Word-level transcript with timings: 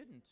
didn't. 0.00 0.22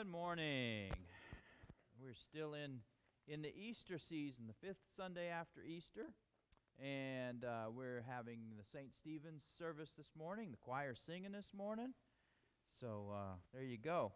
Good 0.00 0.08
morning. 0.08 0.88
We're 2.02 2.14
still 2.14 2.54
in 2.54 2.78
in 3.28 3.42
the 3.42 3.52
Easter 3.54 3.98
season, 3.98 4.46
the 4.46 4.66
fifth 4.66 4.80
Sunday 4.96 5.28
after 5.28 5.60
Easter, 5.60 6.14
and 6.82 7.44
uh, 7.44 7.70
we're 7.70 8.02
having 8.08 8.38
the 8.56 8.64
St. 8.64 8.94
Stephen's 8.98 9.42
service 9.58 9.90
this 9.98 10.08
morning. 10.16 10.52
The 10.52 10.56
choir 10.56 10.94
singing 10.94 11.32
this 11.32 11.50
morning, 11.54 11.92
so 12.80 13.12
uh, 13.14 13.34
there 13.52 13.62
you 13.62 13.76
go. 13.76 14.12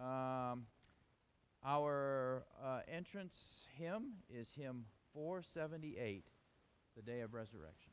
Um, 0.00 0.64
our 1.62 2.44
uh, 2.64 2.80
entrance 2.90 3.66
hymn 3.76 4.22
is 4.30 4.48
hymn 4.56 4.86
478, 5.12 6.24
"The 6.96 7.02
Day 7.02 7.20
of 7.20 7.34
Resurrection." 7.34 7.87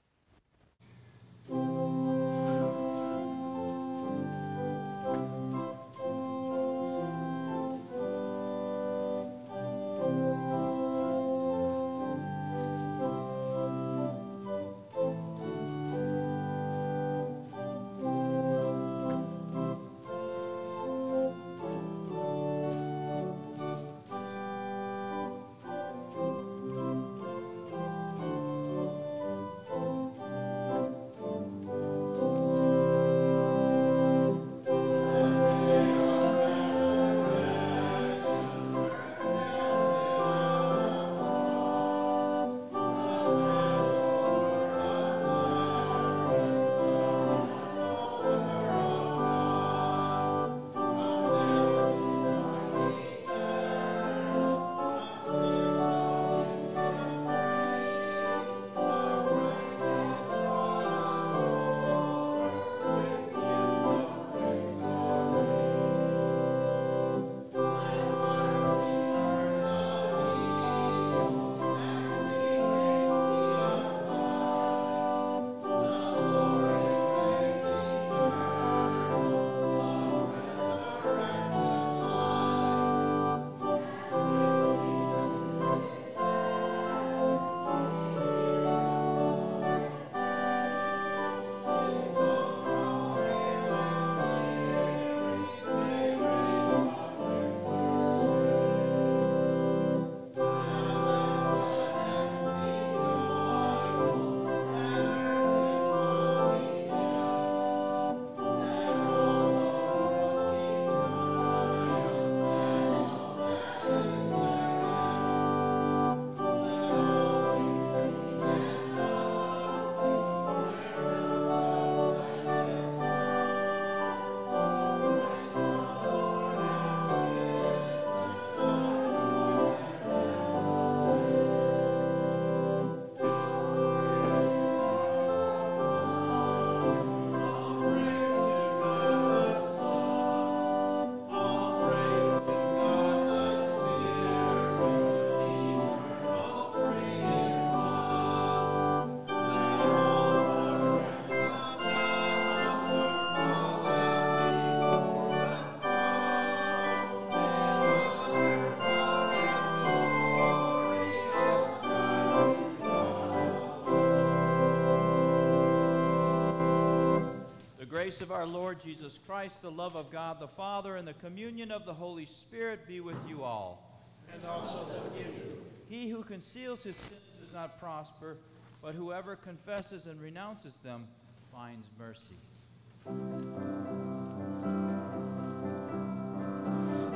grace 168.06 168.22
of 168.22 168.32
our 168.32 168.46
Lord 168.46 168.80
Jesus 168.80 169.18
Christ, 169.26 169.64
the 169.64 169.72
love 169.72 169.96
of 169.96 170.12
God 170.12 170.40
the 170.40 170.48
Father, 170.48 170.98
and 170.98 171.08
the 171.08 171.16
communion 171.16 171.72
of 171.72 171.88
the 171.88 171.94
Holy 171.96 172.28
Spirit 172.28 172.88
be 172.88 173.00
with 173.00 173.18
you 173.28 173.42
all. 173.42 174.04
And 174.32 174.46
also 174.46 174.86
with 174.94 175.18
you. 175.18 175.58
He 175.90 176.08
who 176.08 176.22
conceals 176.22 176.84
his 176.84 176.96
sins 176.96 177.20
does 177.42 177.52
not 177.52 177.80
prosper, 177.80 178.38
but 178.80 178.94
whoever 178.94 179.36
confesses 179.36 180.06
and 180.06 180.22
renounces 180.22 180.76
them 180.84 181.08
finds 181.52 181.88
mercy. 181.98 182.38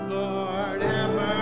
Lord, 0.10 0.82
have 0.82 1.14
mercy. 1.14 1.39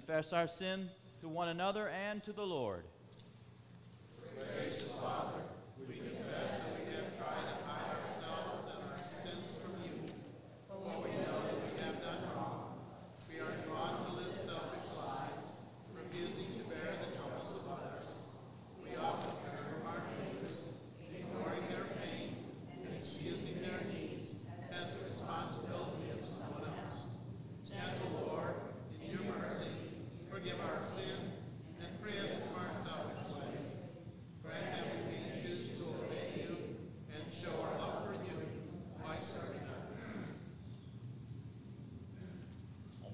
confess 0.00 0.32
our 0.32 0.46
sin 0.46 0.88
to 1.20 1.28
one 1.28 1.48
another 1.48 1.90
and 1.90 2.22
to 2.24 2.32
the 2.32 2.42
Lord. 2.42 2.84
Gracious 4.34 4.90
Father, 4.92 5.42
we 5.86 5.96
confess 5.96 6.19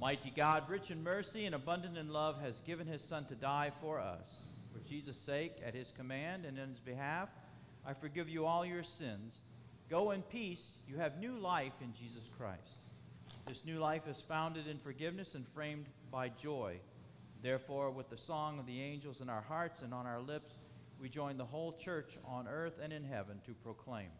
Almighty 0.06 0.32
God, 0.36 0.70
rich 0.70 0.92
in 0.92 1.02
mercy 1.02 1.46
and 1.46 1.54
abundant 1.56 1.98
in 1.98 2.10
love, 2.10 2.40
has 2.40 2.60
given 2.60 2.86
his 2.86 3.02
Son 3.02 3.24
to 3.24 3.34
die 3.34 3.72
for 3.80 3.98
us. 3.98 4.44
For 4.72 4.78
Jesus' 4.88 5.18
sake, 5.18 5.54
at 5.66 5.74
his 5.74 5.92
command 5.96 6.44
and 6.44 6.56
in 6.56 6.68
his 6.68 6.78
behalf, 6.78 7.28
I 7.84 7.92
forgive 7.92 8.28
you 8.28 8.46
all 8.46 8.64
your 8.64 8.84
sins. 8.84 9.40
Go 9.90 10.12
in 10.12 10.22
peace. 10.22 10.70
You 10.86 10.96
have 10.98 11.18
new 11.18 11.36
life 11.36 11.72
in 11.80 11.92
Jesus 11.92 12.30
Christ. 12.38 12.86
This 13.46 13.64
new 13.64 13.80
life 13.80 14.06
is 14.06 14.22
founded 14.28 14.68
in 14.68 14.78
forgiveness 14.78 15.34
and 15.34 15.44
framed 15.48 15.86
by 16.12 16.28
joy. 16.28 16.76
Therefore, 17.42 17.90
with 17.90 18.08
the 18.08 18.16
song 18.16 18.60
of 18.60 18.66
the 18.66 18.80
angels 18.80 19.20
in 19.20 19.28
our 19.28 19.42
hearts 19.42 19.82
and 19.82 19.92
on 19.92 20.06
our 20.06 20.20
lips, 20.20 20.54
we 21.00 21.08
join 21.08 21.36
the 21.36 21.44
whole 21.44 21.72
church 21.72 22.16
on 22.24 22.46
earth 22.46 22.78
and 22.80 22.92
in 22.92 23.02
heaven 23.02 23.40
to 23.44 23.54
proclaim. 23.54 24.10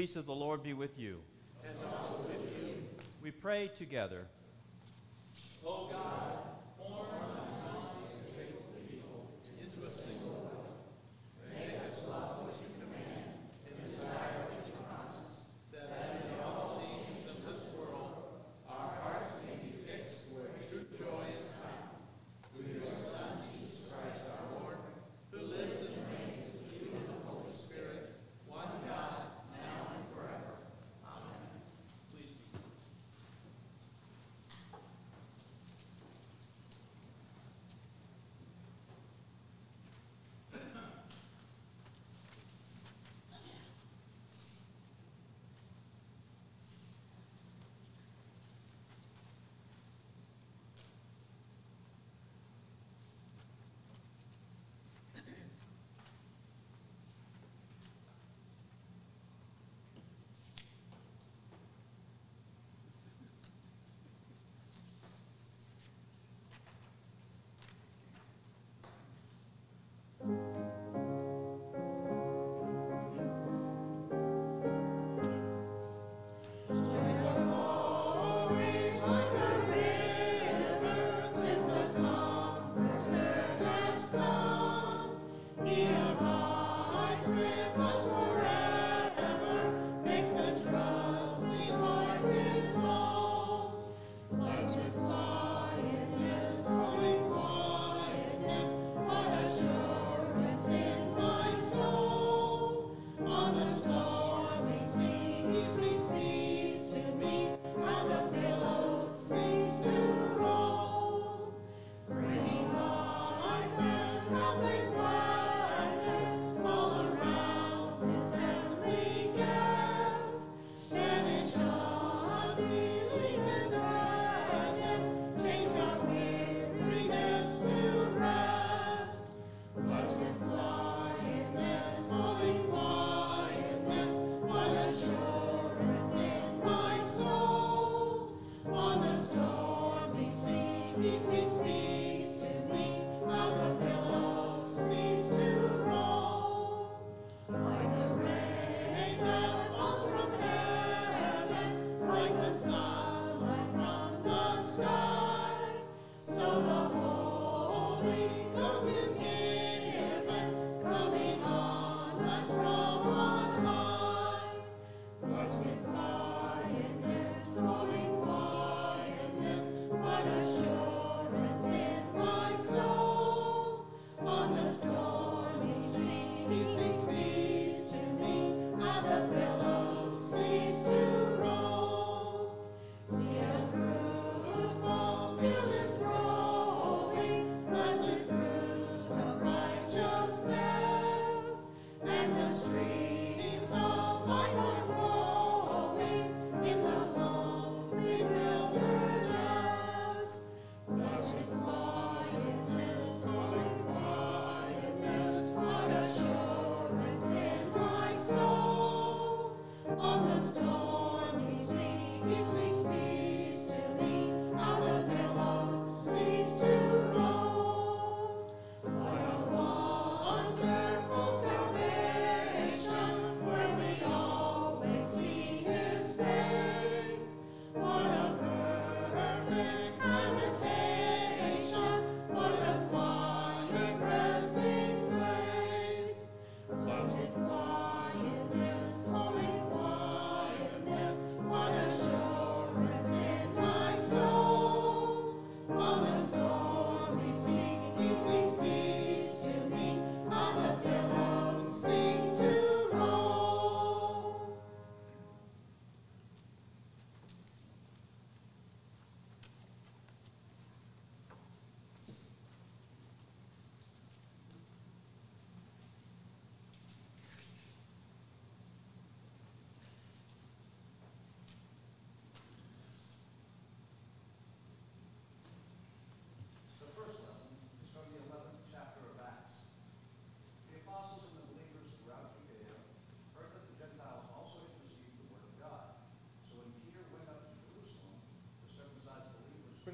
peace 0.00 0.16
of 0.16 0.24
the 0.24 0.32
Lord 0.32 0.62
be 0.62 0.72
with 0.72 0.98
you. 0.98 1.20
And 1.62 1.76
also 1.92 2.22
with 2.28 2.64
you. 2.64 2.72
We 3.22 3.30
pray 3.30 3.70
together. 3.76 4.24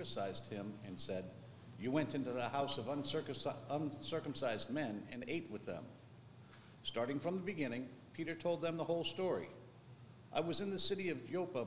circumcised 0.07 0.47
him 0.47 0.73
and 0.87 0.99
said, 0.99 1.25
You 1.81 1.91
went 1.91 2.15
into 2.15 2.31
the 2.31 2.49
house 2.49 2.79
of 2.79 2.89
uncircumcised 2.89 4.71
men 4.71 5.03
and 5.11 5.25
ate 5.27 5.51
with 5.51 5.67
them. 5.67 5.83
Starting 6.85 7.19
from 7.19 7.35
the 7.35 7.43
beginning, 7.43 7.89
Peter 8.13 8.35
told 8.35 8.63
them 8.63 8.77
the 8.77 8.85
whole 8.85 9.05
story. 9.05 9.49
I 10.33 10.41
was 10.41 10.61
in 10.61 10.71
the 10.71 10.79
city 10.79 11.11
of 11.11 11.29
Joppa 11.31 11.67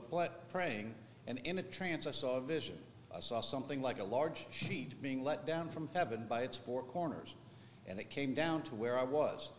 praying, 0.50 0.94
and 1.26 1.38
in 1.40 1.58
a 1.58 1.62
trance 1.62 2.06
I 2.06 2.12
saw 2.12 2.36
a 2.36 2.40
vision. 2.40 2.78
I 3.14 3.20
saw 3.20 3.40
something 3.40 3.82
like 3.82 3.98
a 3.98 4.04
large 4.04 4.46
sheet 4.50 5.02
being 5.02 5.22
let 5.22 5.46
down 5.46 5.68
from 5.68 5.90
heaven 5.92 6.26
by 6.28 6.42
its 6.42 6.56
four 6.56 6.82
corners, 6.82 7.34
and 7.86 8.00
it 8.00 8.08
came 8.08 8.32
down 8.32 8.62
to 8.62 8.74
where 8.74 8.98
I 8.98 9.04
was. 9.04 9.50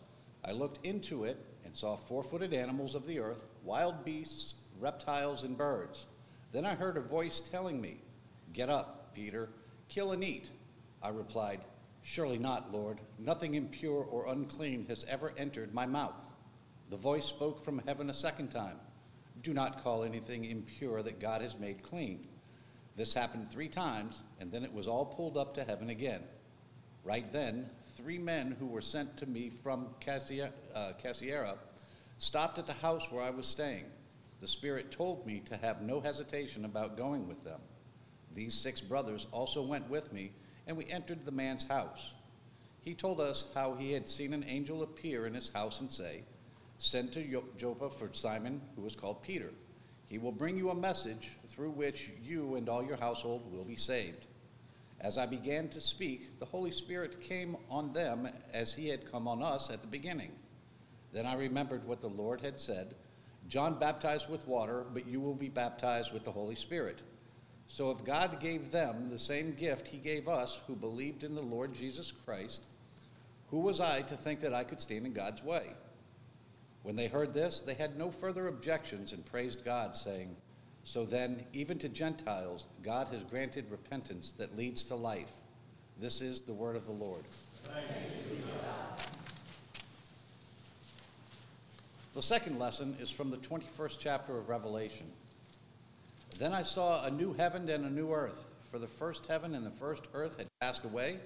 I 0.44 0.52
looked 0.52 0.84
into 0.84 1.24
it 1.24 1.38
and 1.64 1.76
saw 1.76 1.96
four 1.96 2.24
footed 2.24 2.52
animals 2.52 2.96
of 2.96 3.06
the 3.06 3.20
earth, 3.20 3.44
wild 3.62 4.04
beasts, 4.04 4.54
reptiles, 4.80 5.44
and 5.44 5.56
birds. 5.56 6.06
Then 6.50 6.66
I 6.66 6.74
heard 6.74 6.96
a 6.96 7.00
voice 7.00 7.40
telling 7.40 7.80
me, 7.80 8.00
Get 8.52 8.68
up, 8.68 9.14
Peter, 9.14 9.48
kill 9.88 10.12
and 10.12 10.22
eat. 10.22 10.50
I 11.02 11.08
replied, 11.08 11.60
Surely 12.02 12.38
not, 12.38 12.72
Lord. 12.72 12.98
Nothing 13.18 13.54
impure 13.54 14.04
or 14.04 14.26
unclean 14.26 14.86
has 14.88 15.04
ever 15.08 15.32
entered 15.36 15.72
my 15.72 15.86
mouth. 15.86 16.26
The 16.90 16.96
voice 16.96 17.26
spoke 17.26 17.64
from 17.64 17.80
heaven 17.86 18.10
a 18.10 18.14
second 18.14 18.48
time 18.48 18.76
Do 19.42 19.54
not 19.54 19.82
call 19.82 20.04
anything 20.04 20.44
impure 20.44 21.02
that 21.02 21.20
God 21.20 21.40
has 21.42 21.58
made 21.58 21.82
clean. 21.82 22.26
This 22.96 23.14
happened 23.14 23.50
three 23.50 23.68
times, 23.68 24.20
and 24.40 24.52
then 24.52 24.64
it 24.64 24.72
was 24.72 24.86
all 24.86 25.06
pulled 25.06 25.38
up 25.38 25.54
to 25.54 25.64
heaven 25.64 25.88
again. 25.88 26.22
Right 27.04 27.32
then, 27.32 27.70
three 27.96 28.18
men 28.18 28.56
who 28.58 28.66
were 28.66 28.82
sent 28.82 29.16
to 29.18 29.26
me 29.26 29.50
from 29.62 29.88
uh, 30.06 30.92
Caesarea 30.98 31.54
stopped 32.18 32.58
at 32.58 32.66
the 32.66 32.72
house 32.74 33.10
where 33.10 33.22
I 33.22 33.30
was 33.30 33.46
staying. 33.46 33.84
The 34.40 34.48
Spirit 34.48 34.90
told 34.90 35.26
me 35.26 35.40
to 35.46 35.56
have 35.56 35.82
no 35.82 36.00
hesitation 36.00 36.64
about 36.64 36.96
going 36.96 37.26
with 37.26 37.42
them. 37.44 37.60
These 38.34 38.54
six 38.54 38.80
brothers 38.80 39.26
also 39.32 39.62
went 39.62 39.88
with 39.90 40.12
me, 40.12 40.32
and 40.66 40.76
we 40.76 40.86
entered 40.86 41.24
the 41.24 41.32
man's 41.32 41.66
house. 41.66 42.12
He 42.82 42.94
told 42.94 43.20
us 43.20 43.46
how 43.54 43.74
he 43.74 43.92
had 43.92 44.08
seen 44.08 44.32
an 44.32 44.44
angel 44.46 44.82
appear 44.82 45.26
in 45.26 45.34
his 45.34 45.50
house 45.50 45.80
and 45.80 45.90
say, 45.90 46.22
Send 46.78 47.12
to 47.12 47.42
Joppa 47.56 47.90
for 47.90 48.10
Simon, 48.12 48.60
who 48.74 48.86
is 48.86 48.96
called 48.96 49.22
Peter. 49.22 49.50
He 50.08 50.18
will 50.18 50.32
bring 50.32 50.56
you 50.56 50.70
a 50.70 50.74
message 50.74 51.30
through 51.50 51.70
which 51.70 52.10
you 52.22 52.56
and 52.56 52.68
all 52.68 52.82
your 52.82 52.96
household 52.96 53.50
will 53.52 53.64
be 53.64 53.76
saved. 53.76 54.26
As 55.00 55.18
I 55.18 55.26
began 55.26 55.68
to 55.70 55.80
speak, 55.80 56.38
the 56.38 56.46
Holy 56.46 56.70
Spirit 56.70 57.20
came 57.20 57.56
on 57.70 57.92
them 57.92 58.28
as 58.52 58.74
he 58.74 58.88
had 58.88 59.10
come 59.10 59.28
on 59.28 59.42
us 59.42 59.70
at 59.70 59.80
the 59.80 59.86
beginning. 59.86 60.32
Then 61.12 61.26
I 61.26 61.34
remembered 61.34 61.86
what 61.86 62.00
the 62.00 62.08
Lord 62.08 62.40
had 62.40 62.58
said 62.58 62.94
John 63.48 63.78
baptized 63.78 64.28
with 64.28 64.46
water, 64.46 64.84
but 64.94 65.06
you 65.06 65.20
will 65.20 65.34
be 65.34 65.48
baptized 65.48 66.12
with 66.12 66.24
the 66.24 66.32
Holy 66.32 66.54
Spirit. 66.54 67.00
So 67.72 67.90
if 67.90 68.04
God 68.04 68.38
gave 68.38 68.70
them 68.70 69.08
the 69.08 69.18
same 69.18 69.54
gift 69.54 69.86
he 69.86 69.96
gave 69.96 70.28
us 70.28 70.60
who 70.66 70.76
believed 70.76 71.24
in 71.24 71.34
the 71.34 71.40
Lord 71.40 71.72
Jesus 71.72 72.12
Christ, 72.26 72.60
who 73.48 73.60
was 73.60 73.80
I 73.80 74.02
to 74.02 74.14
think 74.14 74.42
that 74.42 74.52
I 74.52 74.62
could 74.62 74.82
stand 74.82 75.06
in 75.06 75.14
God's 75.14 75.42
way? 75.42 75.70
When 76.82 76.96
they 76.96 77.06
heard 77.06 77.32
this, 77.32 77.60
they 77.60 77.72
had 77.72 77.96
no 77.96 78.10
further 78.10 78.48
objections 78.48 79.14
and 79.14 79.24
praised 79.24 79.64
God, 79.64 79.96
saying, 79.96 80.36
So 80.84 81.06
then, 81.06 81.46
even 81.54 81.78
to 81.78 81.88
Gentiles, 81.88 82.66
God 82.82 83.06
has 83.08 83.22
granted 83.22 83.70
repentance 83.70 84.34
that 84.36 84.54
leads 84.54 84.84
to 84.84 84.94
life. 84.94 85.32
This 85.98 86.20
is 86.20 86.42
the 86.42 86.52
word 86.52 86.76
of 86.76 86.84
the 86.84 86.92
Lord. 86.92 87.24
The 92.14 92.22
second 92.22 92.58
lesson 92.58 92.98
is 93.00 93.10
from 93.10 93.30
the 93.30 93.38
21st 93.38 93.96
chapter 93.98 94.36
of 94.36 94.50
Revelation. 94.50 95.06
Then 96.38 96.52
I 96.52 96.62
saw 96.62 97.04
a 97.04 97.10
new 97.10 97.32
heaven 97.32 97.68
and 97.68 97.84
a 97.84 97.90
new 97.90 98.12
earth, 98.12 98.44
for 98.70 98.78
the 98.78 98.88
first 98.88 99.26
heaven 99.26 99.54
and 99.54 99.64
the 99.64 99.70
first 99.70 100.02
earth 100.14 100.38
had 100.38 100.48
passed 100.60 100.84
away, 100.84 101.18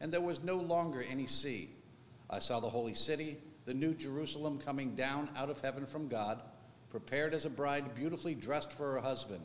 and 0.00 0.12
there 0.12 0.20
was 0.20 0.42
no 0.42 0.56
longer 0.56 1.04
any 1.08 1.26
sea. 1.26 1.70
I 2.30 2.38
saw 2.38 2.60
the 2.60 2.70
holy 2.70 2.94
city, 2.94 3.38
the 3.66 3.74
new 3.74 3.94
Jerusalem, 3.94 4.58
coming 4.58 4.94
down 4.94 5.28
out 5.36 5.50
of 5.50 5.60
heaven 5.60 5.84
from 5.84 6.08
God, 6.08 6.40
prepared 6.90 7.34
as 7.34 7.44
a 7.44 7.50
bride 7.50 7.94
beautifully 7.94 8.34
dressed 8.34 8.72
for 8.72 8.92
her 8.92 9.00
husband. 9.00 9.44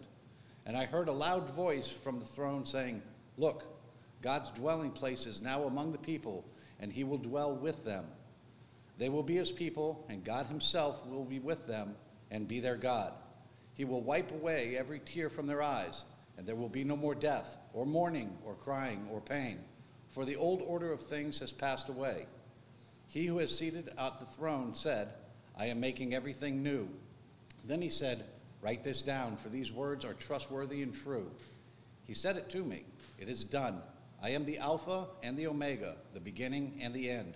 And 0.65 0.75
I 0.77 0.85
heard 0.85 1.07
a 1.07 1.13
loud 1.13 1.49
voice 1.51 1.89
from 1.89 2.19
the 2.19 2.25
throne 2.25 2.65
saying, 2.65 3.01
Look, 3.37 3.63
God's 4.21 4.51
dwelling 4.51 4.91
place 4.91 5.25
is 5.25 5.41
now 5.41 5.63
among 5.63 5.91
the 5.91 5.97
people, 5.97 6.43
and 6.79 6.91
he 6.91 7.03
will 7.03 7.17
dwell 7.17 7.55
with 7.55 7.85
them. 7.85 8.05
They 8.97 9.09
will 9.09 9.23
be 9.23 9.35
his 9.35 9.51
people, 9.51 10.05
and 10.09 10.23
God 10.23 10.47
himself 10.47 11.05
will 11.05 11.25
be 11.25 11.39
with 11.39 11.67
them 11.67 11.95
and 12.31 12.47
be 12.47 12.59
their 12.59 12.75
God. 12.75 13.13
He 13.77 13.85
will 13.85 14.01
wipe 14.01 14.31
away 14.31 14.75
every 14.75 14.99
tear 14.99 15.29
from 15.29 15.45
their 15.45 15.61
eyes, 15.61 16.03
and 16.35 16.47
there 16.47 16.55
will 16.55 16.67
be 16.67 16.83
no 16.83 16.95
more 16.95 17.13
death, 17.13 17.55
or 17.73 17.85
mourning, 17.85 18.35
or 18.43 18.55
crying, 18.55 19.07
or 19.11 19.21
pain, 19.21 19.59
for 20.09 20.25
the 20.25 20.35
old 20.35 20.63
order 20.63 20.91
of 20.91 21.05
things 21.05 21.37
has 21.37 21.51
passed 21.51 21.87
away. 21.87 22.25
He 23.07 23.27
who 23.27 23.37
is 23.37 23.55
seated 23.55 23.91
at 23.95 24.19
the 24.19 24.25
throne 24.25 24.73
said, 24.73 25.09
I 25.55 25.67
am 25.67 25.79
making 25.79 26.15
everything 26.15 26.63
new. 26.63 26.89
Then 27.65 27.79
he 27.79 27.91
said, 27.91 28.25
Write 28.63 28.83
this 28.83 29.03
down, 29.03 29.37
for 29.37 29.49
these 29.49 29.71
words 29.71 30.03
are 30.03 30.15
trustworthy 30.15 30.81
and 30.81 30.95
true. 30.95 31.29
He 32.05 32.15
said 32.15 32.35
it 32.35 32.49
to 32.49 32.63
me, 32.63 32.83
It 33.19 33.29
is 33.29 33.43
done. 33.43 33.83
I 34.23 34.31
am 34.31 34.43
the 34.43 34.57
Alpha 34.57 35.05
and 35.21 35.37
the 35.37 35.45
Omega, 35.45 35.97
the 36.15 36.19
beginning 36.19 36.79
and 36.81 36.95
the 36.95 37.11
end. 37.11 37.35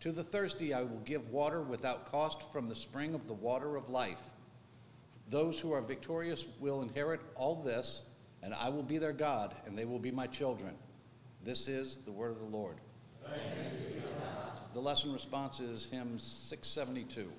To 0.00 0.10
the 0.10 0.24
thirsty 0.24 0.72
I 0.72 0.80
will 0.80 1.02
give 1.04 1.28
water 1.28 1.60
without 1.60 2.10
cost 2.10 2.50
from 2.50 2.66
the 2.66 2.74
spring 2.74 3.14
of 3.14 3.26
the 3.26 3.34
water 3.34 3.76
of 3.76 3.90
life. 3.90 4.22
Those 5.32 5.58
who 5.58 5.72
are 5.72 5.80
victorious 5.80 6.44
will 6.60 6.82
inherit 6.82 7.22
all 7.36 7.54
this, 7.54 8.02
and 8.42 8.52
I 8.52 8.68
will 8.68 8.82
be 8.82 8.98
their 8.98 9.14
God, 9.14 9.54
and 9.64 9.78
they 9.78 9.86
will 9.86 9.98
be 9.98 10.10
my 10.10 10.26
children. 10.26 10.74
This 11.42 11.68
is 11.68 12.00
the 12.04 12.12
word 12.12 12.32
of 12.32 12.40
the 12.40 12.54
Lord. 12.54 12.76
The 14.74 14.80
lesson 14.80 15.10
response 15.10 15.58
is 15.58 15.86
hymn 15.86 16.18
672. 16.18 17.32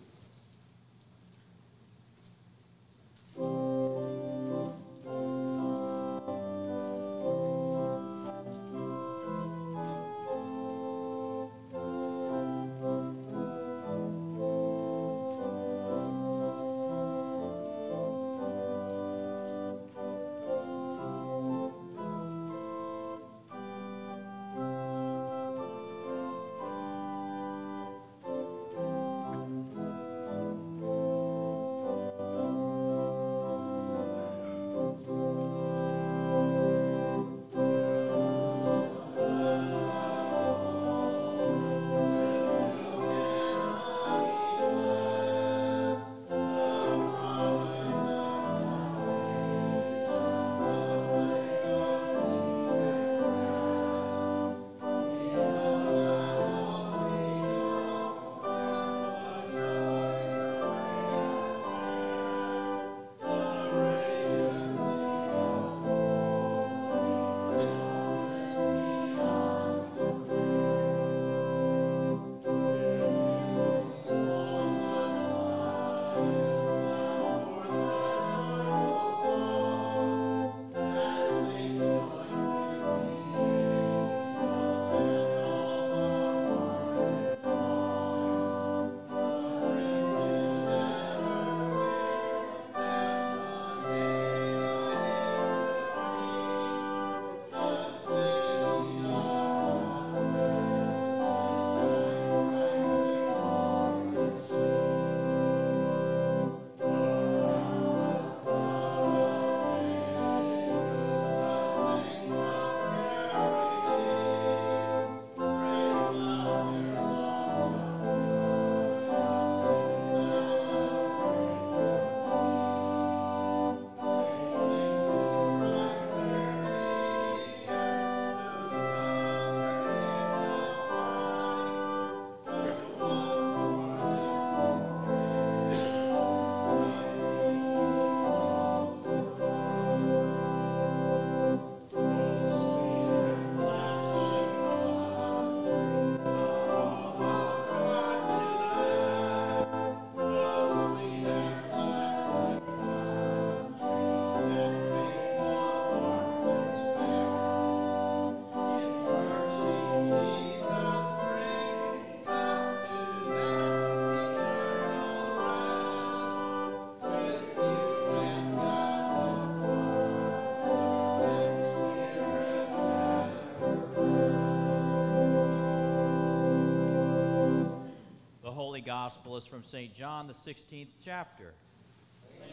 Gospel 179.33 179.47
is 179.47 179.63
from 179.63 179.71
St. 179.71 179.95
John, 179.95 180.27
the 180.27 180.33
16th 180.33 180.89
chapter. 181.03 181.55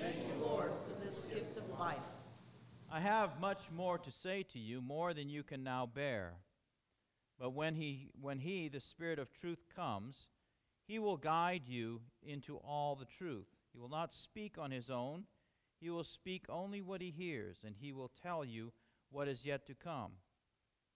Thank 0.00 0.16
you, 0.16 0.42
Lord, 0.42 0.70
for 0.88 1.04
this 1.04 1.26
gift 1.26 1.58
of 1.58 1.78
life. 1.78 1.98
I 2.90 3.00
have 3.00 3.38
much 3.38 3.70
more 3.70 3.98
to 3.98 4.10
say 4.10 4.46
to 4.54 4.58
you, 4.58 4.80
more 4.80 5.12
than 5.12 5.28
you 5.28 5.42
can 5.42 5.62
now 5.62 5.84
bear. 5.84 6.32
But 7.38 7.52
when 7.52 7.74
he, 7.74 8.08
when 8.18 8.38
he, 8.38 8.68
the 8.68 8.80
Spirit 8.80 9.18
of 9.18 9.30
truth, 9.30 9.58
comes, 9.76 10.28
he 10.86 10.98
will 10.98 11.18
guide 11.18 11.64
you 11.66 12.00
into 12.22 12.56
all 12.56 12.96
the 12.96 13.04
truth. 13.04 13.48
He 13.74 13.78
will 13.78 13.90
not 13.90 14.14
speak 14.14 14.56
on 14.56 14.70
his 14.70 14.88
own. 14.88 15.24
He 15.82 15.90
will 15.90 16.04
speak 16.04 16.46
only 16.48 16.80
what 16.80 17.02
he 17.02 17.10
hears, 17.10 17.58
and 17.62 17.74
he 17.78 17.92
will 17.92 18.10
tell 18.22 18.42
you 18.42 18.72
what 19.10 19.28
is 19.28 19.44
yet 19.44 19.66
to 19.66 19.74
come. 19.74 20.12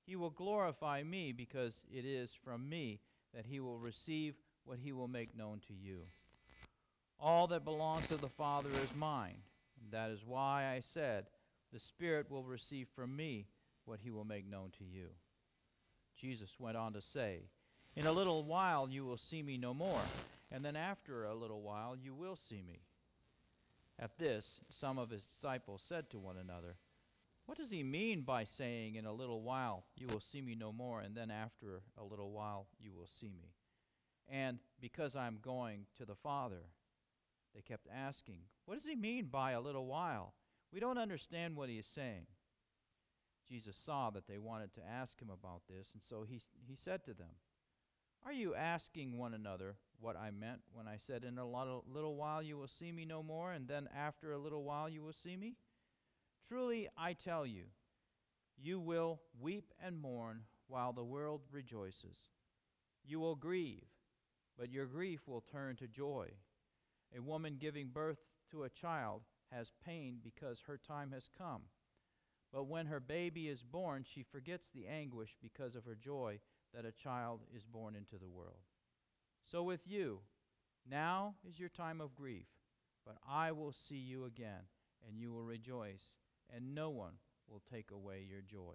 He 0.07 0.17
will 0.17 0.31
glorify 0.31 1.03
me, 1.03 1.33
because 1.33 1.83
it 1.93 2.07
is 2.07 2.31
from 2.43 2.71
me 2.71 3.01
that 3.35 3.45
he 3.45 3.61
will 3.61 3.79
receive 3.79 4.37
what 4.65 4.79
he 4.79 4.93
will 4.93 5.09
make 5.09 5.37
known 5.37 5.61
to 5.69 5.75
you. 5.75 6.01
All 7.21 7.47
that 7.49 7.65
belongs 7.65 8.09
to 8.09 8.17
the 8.17 8.29
Father 8.29 8.71
is 8.71 8.97
mine. 8.97 9.37
That 9.91 10.11
is 10.11 10.25
why 10.27 10.73
I 10.75 10.81
said, 10.81 11.27
The 11.73 11.81
Spirit 11.81 12.31
will 12.31 12.45
receive 12.45 12.89
from 12.95 13.15
me 13.15 13.47
what 13.85 14.01
he 14.01 14.11
will 14.11 14.25
make 14.25 14.49
known 14.49 14.71
to 14.79 14.85
you. 14.85 15.09
Jesus 16.21 16.51
went 16.59 16.77
on 16.77 16.93
to 16.95 17.03
say, 17.03 17.41
In 17.97 18.07
a 18.07 18.13
little 18.13 18.45
while 18.45 18.89
you 18.89 19.05
will 19.05 19.17
see 19.17 19.43
me 19.43 19.57
no 19.57 19.75
more, 19.75 20.01
and 20.51 20.65
then 20.65 20.77
after 20.77 21.25
a 21.25 21.35
little 21.35 21.63
while 21.63 21.97
you 21.97 22.15
will 22.15 22.37
see 22.37 22.63
me. 22.67 22.81
At 23.99 24.19
this, 24.19 24.61
some 24.71 24.99
of 24.99 25.11
his 25.11 25.25
disciples 25.25 25.83
said 25.87 26.11
to 26.11 26.19
one 26.19 26.37
another, 26.37 26.77
What 27.47 27.59
does 27.59 27.71
he 27.71 27.83
mean 27.83 28.23
by 28.23 28.45
saying, 28.45 28.97
In 28.97 29.07
a 29.07 29.13
little 29.13 29.43
while 29.43 29.85
you 29.97 30.07
will 30.09 30.21
see 30.21 30.41
me 30.41 30.55
no 30.55 30.73
more, 30.73 31.01
and 31.01 31.15
then 31.15 31.31
after 31.31 31.83
a 31.97 32.05
little 32.05 32.33
while 32.33 32.67
you 32.81 32.93
will 32.93 33.09
see 33.21 33.29
me? 33.29 33.51
And 34.29 34.59
because 34.81 35.17
I 35.17 35.27
am 35.27 35.39
going 35.43 35.87
to 35.99 36.05
the 36.05 36.15
Father, 36.15 36.63
they 37.55 37.61
kept 37.61 37.87
asking, 37.95 38.41
What 38.65 38.75
does 38.75 38.87
he 38.87 38.97
mean 38.97 39.27
by 39.31 39.53
a 39.53 39.61
little 39.61 39.87
while? 39.87 40.35
We 40.73 40.81
don't 40.81 40.99
understand 40.99 41.57
what 41.57 41.69
he 41.69 41.79
is 41.79 41.87
saying. 41.87 42.27
Jesus 43.49 43.77
saw 43.77 44.11
that 44.11 44.27
they 44.27 44.39
wanted 44.39 44.75
to 44.75 44.89
ask 44.89 45.21
him 45.21 45.31
about 45.31 45.63
this, 45.69 45.89
and 45.93 46.03
so 46.03 46.25
he, 46.29 46.41
he 46.67 46.75
said 46.75 47.05
to 47.05 47.15
them, 47.15 47.31
Are 48.25 48.33
you 48.33 48.55
asking 48.55 49.17
one 49.17 49.35
another 49.35 49.77
what 50.01 50.17
I 50.17 50.31
meant 50.31 50.61
when 50.73 50.89
I 50.89 50.97
said, 50.97 51.25
In 51.25 51.39
a 51.39 51.47
little, 51.47 51.85
little 51.87 52.17
while 52.17 52.43
you 52.43 52.57
will 52.57 52.69
see 52.69 52.91
me 52.91 53.05
no 53.05 53.23
more, 53.23 53.53
and 53.53 53.69
then 53.69 53.89
after 53.95 54.33
a 54.33 54.39
little 54.39 54.65
while 54.65 54.89
you 54.89 55.03
will 55.03 55.13
see 55.13 55.37
me? 55.37 55.57
Truly 56.49 56.89
I 56.97 57.13
tell 57.13 57.47
you, 57.47 57.65
you 58.61 58.81
will 58.81 59.21
weep 59.41 59.73
and 59.83 60.01
mourn 60.01 60.43
while 60.67 60.93
the 60.93 61.05
world 61.05 61.43
rejoices. 61.53 62.17
You 63.05 63.21
will 63.21 63.37
grieve, 63.37 63.85
but 64.59 64.71
your 64.71 64.87
grief 64.87 65.21
will 65.27 65.45
turn 65.53 65.77
to 65.77 65.89
joy. 65.89 66.29
A 67.17 67.23
woman 67.23 67.57
giving 67.61 67.89
birth 67.89 68.19
to 68.51 68.65
a 68.65 68.69
child 68.69 69.23
has 69.53 69.73
pain 69.85 70.19
because 70.23 70.61
her 70.67 70.79
time 70.79 71.13
has 71.13 71.29
come. 71.37 71.63
But 72.53 72.67
when 72.69 72.87
her 72.87 73.01
baby 73.01 73.49
is 73.49 73.63
born, 73.63 74.05
she 74.05 74.23
forgets 74.23 74.69
the 74.73 74.87
anguish 74.87 75.37
because 75.43 75.75
of 75.75 75.85
her 75.85 75.97
joy 75.97 76.39
that 76.75 76.85
a 76.85 76.93
child 76.93 77.41
is 77.55 77.65
born 77.65 77.97
into 77.97 78.17
the 78.17 78.29
world. 78.29 78.63
So 79.51 79.63
with 79.63 79.81
you, 79.87 80.21
now 80.89 81.35
is 81.49 81.59
your 81.59 81.69
time 81.69 82.01
of 82.01 82.15
grief, 82.15 82.47
but 83.05 83.17
I 83.29 83.53
will 83.53 83.73
see 83.73 83.97
you 83.97 84.25
again, 84.25 84.63
and 85.07 85.19
you 85.19 85.33
will 85.33 85.43
rejoice, 85.45 86.15
and 86.55 86.75
no 86.75 86.91
one 86.91 87.15
will 87.49 87.63
take 87.73 87.91
away 87.91 88.27
your 88.29 88.43
joy. 88.43 88.75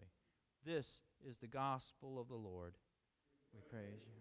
This 0.65 1.01
is 1.27 1.37
the 1.37 1.47
gospel 1.47 2.19
of 2.19 2.27
the 2.27 2.35
Lord. 2.35 2.73
We 3.53 3.61
praise 3.69 4.01
you. 4.05 4.18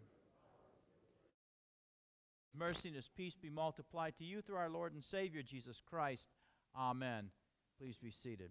Mercy 2.57 2.89
and 2.89 2.97
his 2.97 3.09
peace 3.17 3.35
be 3.41 3.51
multiplied 3.51 4.17
to 4.19 4.25
you 4.25 4.41
through 4.43 4.57
our 4.57 4.71
Lord 4.71 4.95
and 4.95 5.05
Savior 5.05 5.43
Jesus 5.43 5.81
Christ. 5.89 6.29
Amen. 6.77 7.31
Please 7.79 7.97
be 7.97 8.11
seated. 8.11 8.51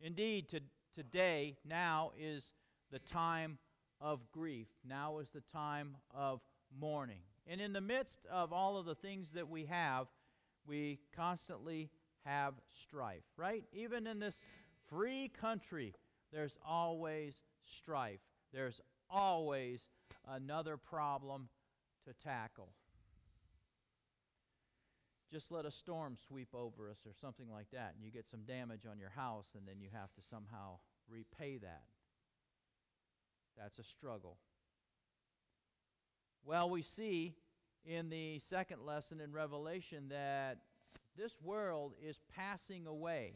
Indeed, 0.00 0.48
to, 0.50 0.60
today, 0.94 1.56
now 1.66 2.12
is 2.18 2.52
the 2.90 2.98
time 2.98 3.58
of 4.00 4.20
grief. 4.32 4.68
Now 4.86 5.18
is 5.18 5.28
the 5.30 5.42
time 5.52 5.96
of 6.14 6.40
mourning. 6.78 7.22
And 7.46 7.60
in 7.60 7.72
the 7.72 7.80
midst 7.80 8.26
of 8.30 8.52
all 8.52 8.76
of 8.76 8.86
the 8.86 8.94
things 8.94 9.32
that 9.32 9.48
we 9.48 9.66
have, 9.66 10.06
we 10.66 11.00
constantly 11.14 11.90
have 12.24 12.54
strife, 12.82 13.24
right? 13.36 13.64
Even 13.72 14.06
in 14.06 14.18
this 14.18 14.36
free 14.88 15.30
country, 15.40 15.94
there's 16.32 16.56
always 16.66 17.36
strife. 17.76 18.20
There's 18.52 18.80
always 19.10 19.80
another 20.28 20.76
problem 20.76 21.48
to 22.06 22.12
tackle. 22.12 22.70
Just 25.32 25.50
let 25.50 25.64
a 25.64 25.70
storm 25.70 26.16
sweep 26.28 26.54
over 26.54 26.88
us 26.88 26.98
or 27.06 27.12
something 27.20 27.50
like 27.50 27.70
that, 27.72 27.94
and 27.94 28.04
you 28.04 28.10
get 28.10 28.28
some 28.28 28.42
damage 28.42 28.86
on 28.88 28.98
your 28.98 29.10
house, 29.10 29.48
and 29.56 29.66
then 29.66 29.80
you 29.80 29.88
have 29.92 30.12
to 30.14 30.22
somehow 30.22 30.78
repay 31.08 31.58
that. 31.58 31.82
That's 33.58 33.78
a 33.78 33.84
struggle. 33.84 34.36
Well, 36.44 36.68
we 36.70 36.82
see 36.82 37.34
in 37.84 38.10
the 38.10 38.38
second 38.38 38.84
lesson 38.84 39.20
in 39.20 39.32
Revelation 39.32 40.08
that 40.10 40.58
this 41.16 41.40
world 41.42 41.94
is 42.02 42.18
passing 42.36 42.86
away. 42.86 43.34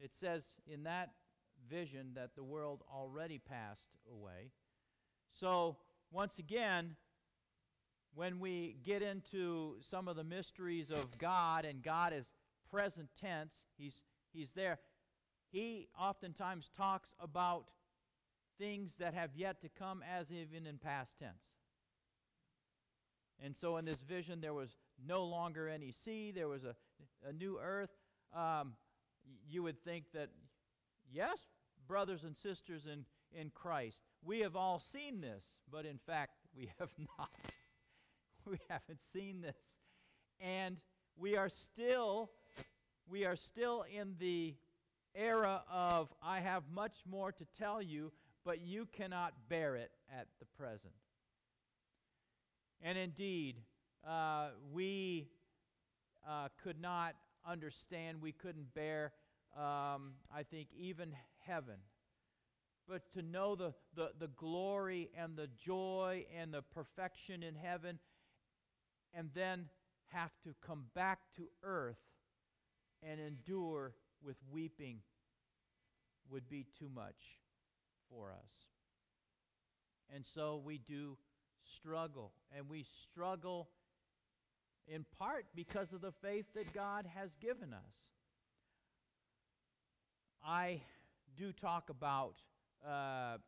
It 0.00 0.12
says 0.14 0.44
in 0.66 0.84
that 0.84 1.10
vision 1.68 2.12
that 2.14 2.34
the 2.34 2.42
world 2.44 2.82
already 2.92 3.38
passed 3.38 3.88
away. 4.10 4.50
So, 5.38 5.76
once 6.10 6.38
again, 6.38 6.96
when 8.14 8.38
we 8.38 8.76
get 8.84 9.02
into 9.02 9.76
some 9.80 10.06
of 10.08 10.16
the 10.16 10.24
mysteries 10.24 10.90
of 10.90 11.18
God, 11.18 11.64
and 11.64 11.82
God 11.82 12.12
is 12.12 12.30
present 12.70 13.08
tense, 13.20 13.54
He's, 13.76 14.02
he's 14.32 14.50
there, 14.54 14.78
He 15.50 15.88
oftentimes 15.98 16.70
talks 16.76 17.14
about 17.18 17.64
things 18.58 18.94
that 18.98 19.14
have 19.14 19.30
yet 19.34 19.60
to 19.62 19.68
come 19.68 20.02
as 20.18 20.30
even 20.30 20.66
in 20.66 20.78
past 20.78 21.18
tense. 21.18 21.50
And 23.44 23.56
so 23.56 23.76
in 23.78 23.84
this 23.84 24.02
vision, 24.02 24.40
there 24.40 24.54
was 24.54 24.70
no 25.04 25.24
longer 25.24 25.68
any 25.68 25.90
sea, 25.90 26.30
there 26.30 26.48
was 26.48 26.64
a, 26.64 26.76
a 27.28 27.32
new 27.32 27.58
earth. 27.60 27.90
Um, 28.36 28.74
you 29.48 29.62
would 29.62 29.82
think 29.82 30.04
that, 30.14 30.28
yes, 31.10 31.38
brothers 31.88 32.22
and 32.22 32.36
sisters 32.36 32.86
in, 32.86 33.04
in 33.38 33.50
Christ, 33.50 34.02
we 34.24 34.40
have 34.40 34.56
all 34.56 34.78
seen 34.78 35.20
this, 35.20 35.44
but 35.70 35.84
in 35.86 35.98
fact, 35.98 36.32
we 36.56 36.70
have 36.78 36.90
not. 37.18 37.30
we 38.46 38.58
haven't 38.68 39.02
seen 39.12 39.40
this. 39.40 39.56
And 40.40 40.76
we 41.16 41.36
are 41.36 41.48
still 41.48 42.30
we 43.08 43.24
are 43.24 43.36
still 43.36 43.84
in 43.94 44.14
the 44.18 44.54
era 45.14 45.62
of 45.70 46.08
I 46.22 46.40
have 46.40 46.62
much 46.74 46.96
more 47.08 47.32
to 47.32 47.44
tell 47.58 47.82
you, 47.82 48.12
but 48.44 48.60
you 48.60 48.86
cannot 48.92 49.34
bear 49.48 49.76
it 49.76 49.90
at 50.10 50.26
the 50.38 50.46
present. 50.56 50.94
And 52.80 52.98
indeed, 52.98 53.56
uh, 54.08 54.48
we 54.72 55.28
uh, 56.28 56.48
could 56.62 56.80
not 56.80 57.14
understand, 57.46 58.20
we 58.20 58.32
couldn't 58.32 58.74
bear, 58.74 59.12
um, 59.56 60.14
I 60.34 60.42
think, 60.50 60.68
even 60.76 61.12
heaven. 61.46 61.76
But 62.88 63.10
to 63.14 63.22
know 63.22 63.54
the, 63.54 63.72
the, 63.94 64.10
the 64.18 64.28
glory 64.28 65.10
and 65.16 65.36
the 65.36 65.48
joy 65.58 66.26
and 66.38 66.52
the 66.52 66.62
perfection 66.62 67.42
in 67.42 67.54
heaven, 67.54 67.98
and 69.14 69.30
then 69.34 69.66
have 70.08 70.32
to 70.44 70.54
come 70.66 70.84
back 70.94 71.20
to 71.36 71.48
earth 71.62 72.00
and 73.02 73.20
endure 73.20 73.94
with 74.24 74.36
weeping 74.50 74.98
would 76.30 76.48
be 76.48 76.66
too 76.78 76.88
much 76.94 77.38
for 78.10 78.32
us. 78.32 78.52
And 80.14 80.24
so 80.34 80.60
we 80.64 80.78
do 80.78 81.16
struggle. 81.64 82.32
And 82.56 82.68
we 82.68 82.84
struggle 83.02 83.68
in 84.86 85.04
part 85.18 85.46
because 85.54 85.92
of 85.92 86.00
the 86.00 86.12
faith 86.12 86.46
that 86.54 86.72
God 86.72 87.06
has 87.14 87.36
given 87.36 87.72
us. 87.72 87.94
I 90.44 90.80
do 91.36 91.52
talk 91.52 91.88
about, 91.88 92.34
uh, 92.86 93.38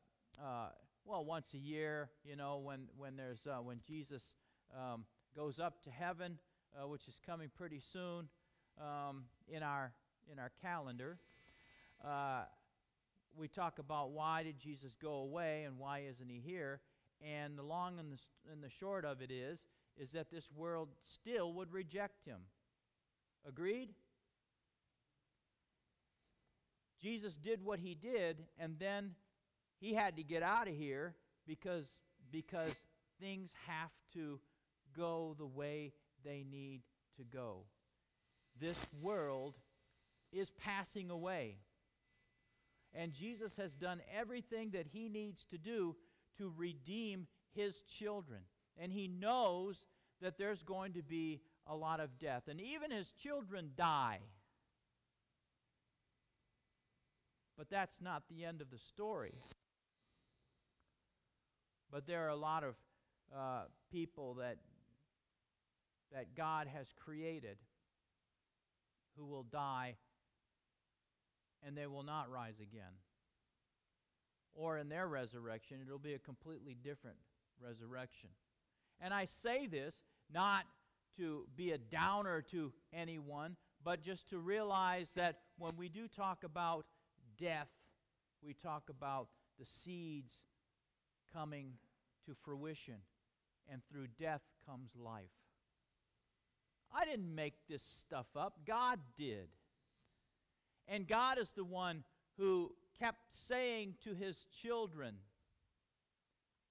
uh, 0.43 0.69
well, 1.05 1.25
once 1.25 1.49
a 1.55 1.59
year, 1.59 2.09
you 2.25 2.37
know, 2.37 2.59
when, 2.59 2.89
when, 2.97 3.17
there's, 3.17 3.47
uh, 3.47 3.61
when 3.61 3.81
Jesus 3.87 4.23
um, 4.75 5.05
goes 5.37 5.59
up 5.59 5.83
to 5.85 5.91
heaven, 5.91 6.39
uh, 6.77 6.89
which 6.89 7.07
is 7.09 7.21
coming 7.27 7.51
pretty 7.57 7.81
soon 7.93 8.29
um, 8.81 9.25
in, 9.49 9.63
our, 9.63 9.93
in 10.33 10.39
our 10.39 10.51
calendar. 10.63 11.19
Uh, 12.05 12.43
we 13.37 13.49
talk 13.49 13.79
about 13.79 14.11
why 14.11 14.43
did 14.43 14.59
Jesus 14.59 14.95
go 15.01 15.15
away 15.15 15.65
and 15.65 15.79
why 15.79 16.03
isn't 16.09 16.29
he 16.29 16.41
here? 16.45 16.81
And 17.21 17.59
the 17.59 17.63
long 17.63 17.99
and 17.99 18.13
the, 18.13 18.19
and 18.53 18.63
the 18.63 18.71
short 18.71 19.05
of 19.05 19.21
it 19.21 19.31
is, 19.31 19.61
is 19.97 20.13
that 20.13 20.31
this 20.31 20.51
world 20.55 20.89
still 21.05 21.53
would 21.55 21.73
reject 21.73 22.25
him. 22.25 22.41
Agreed? 23.47 23.91
Jesus 27.01 27.37
did 27.37 27.63
what 27.63 27.81
he 27.81 27.95
did, 27.95 28.45
and 28.59 28.79
then 28.79 29.11
he 29.81 29.95
had 29.95 30.17
to 30.17 30.23
get 30.23 30.43
out 30.43 30.69
of 30.69 30.75
here 30.75 31.15
because, 31.47 31.87
because 32.31 32.75
things 33.21 33.53
have 33.67 33.91
to 34.15 34.41
go 34.97 35.35
the 35.39 35.47
way 35.47 35.93
they 36.25 36.45
need 36.49 36.83
to 37.17 37.25
go. 37.25 37.65
This 38.61 38.87
world 39.03 39.55
is 40.33 40.51
passing 40.51 41.11
away. 41.11 41.59
And 42.95 43.13
Jesus 43.13 43.57
has 43.57 43.75
done 43.75 44.01
everything 44.17 44.71
that 44.71 44.87
he 44.87 45.09
needs 45.09 45.45
to 45.51 45.59
do 45.59 45.97
to 46.39 46.53
redeem 46.57 47.27
his 47.55 47.83
children. 47.83 48.41
And 48.79 48.93
he 48.93 49.09
knows 49.09 49.85
that 50.21 50.39
there's 50.39 50.63
going 50.63 50.93
to 50.95 51.03
be 51.03 51.41
a 51.67 51.75
lot 51.75 52.01
of 52.01 52.19
death. 52.19 52.45
And 52.49 52.61
even 52.61 52.91
his 52.91 53.11
children 53.11 53.71
die. 53.77 54.21
But 57.57 57.71
that's 57.71 58.01
not 58.01 58.25
the 58.29 58.45
end 58.45 58.61
of 58.61 58.71
the 58.71 58.79
story. 58.79 59.35
But 61.95 62.09
there 62.09 62.27
are 62.27 62.31
a 62.31 62.37
lot 62.37 62.65
of 62.65 62.75
uh, 63.33 63.63
people 63.93 64.35
that, 64.41 64.57
that 66.13 66.35
God 66.35 66.67
has 66.67 66.89
created 67.05 67.57
who 69.17 69.25
will 69.25 69.45
die 69.45 69.95
and 71.65 71.79
they 71.79 71.87
will 71.87 72.03
not 72.03 72.29
rise 72.29 72.59
again. 72.61 72.91
Or 74.57 74.77
in 74.77 74.89
their 74.89 75.07
resurrection, 75.07 75.77
it'll 75.87 76.01
be 76.01 76.15
a 76.15 76.19
completely 76.19 76.77
different 76.83 77.17
resurrection. 77.63 78.31
And 79.01 79.15
I 79.15 79.27
say 79.27 79.69
this 79.69 79.95
not 80.33 80.65
to 81.17 81.47
be 81.55 81.71
a 81.71 81.79
downer 81.79 82.43
to 82.51 82.73
anyone, 82.93 83.55
but 83.85 84.03
just 84.03 84.29
to 84.31 84.41
realize 84.41 85.11
that 85.15 85.43
when 85.59 85.77
we 85.79 85.89
do 85.89 86.09
talk 86.09 86.43
about 86.43 86.87
death, 87.39 87.69
we 88.45 88.53
talk 88.53 88.91
about 88.91 89.29
the 89.61 89.65
seeds 89.65 90.33
coming 91.35 91.73
to 92.27 92.35
fruition, 92.45 92.97
and 93.71 93.83
through 93.91 94.07
death 94.19 94.43
comes 94.67 94.91
life. 94.97 95.25
I 96.95 97.05
didn't 97.05 97.35
make 97.35 97.55
this 97.69 97.83
stuff 97.83 98.27
up, 98.37 98.59
God 98.67 99.01
did. 99.19 99.49
And 100.87 101.09
God 101.09 101.39
is 101.39 101.51
the 101.53 101.65
one 101.65 102.05
who 102.39 102.73
kept 102.99 103.35
saying 103.35 103.95
to 104.05 104.15
his 104.15 104.37
children, 104.61 105.15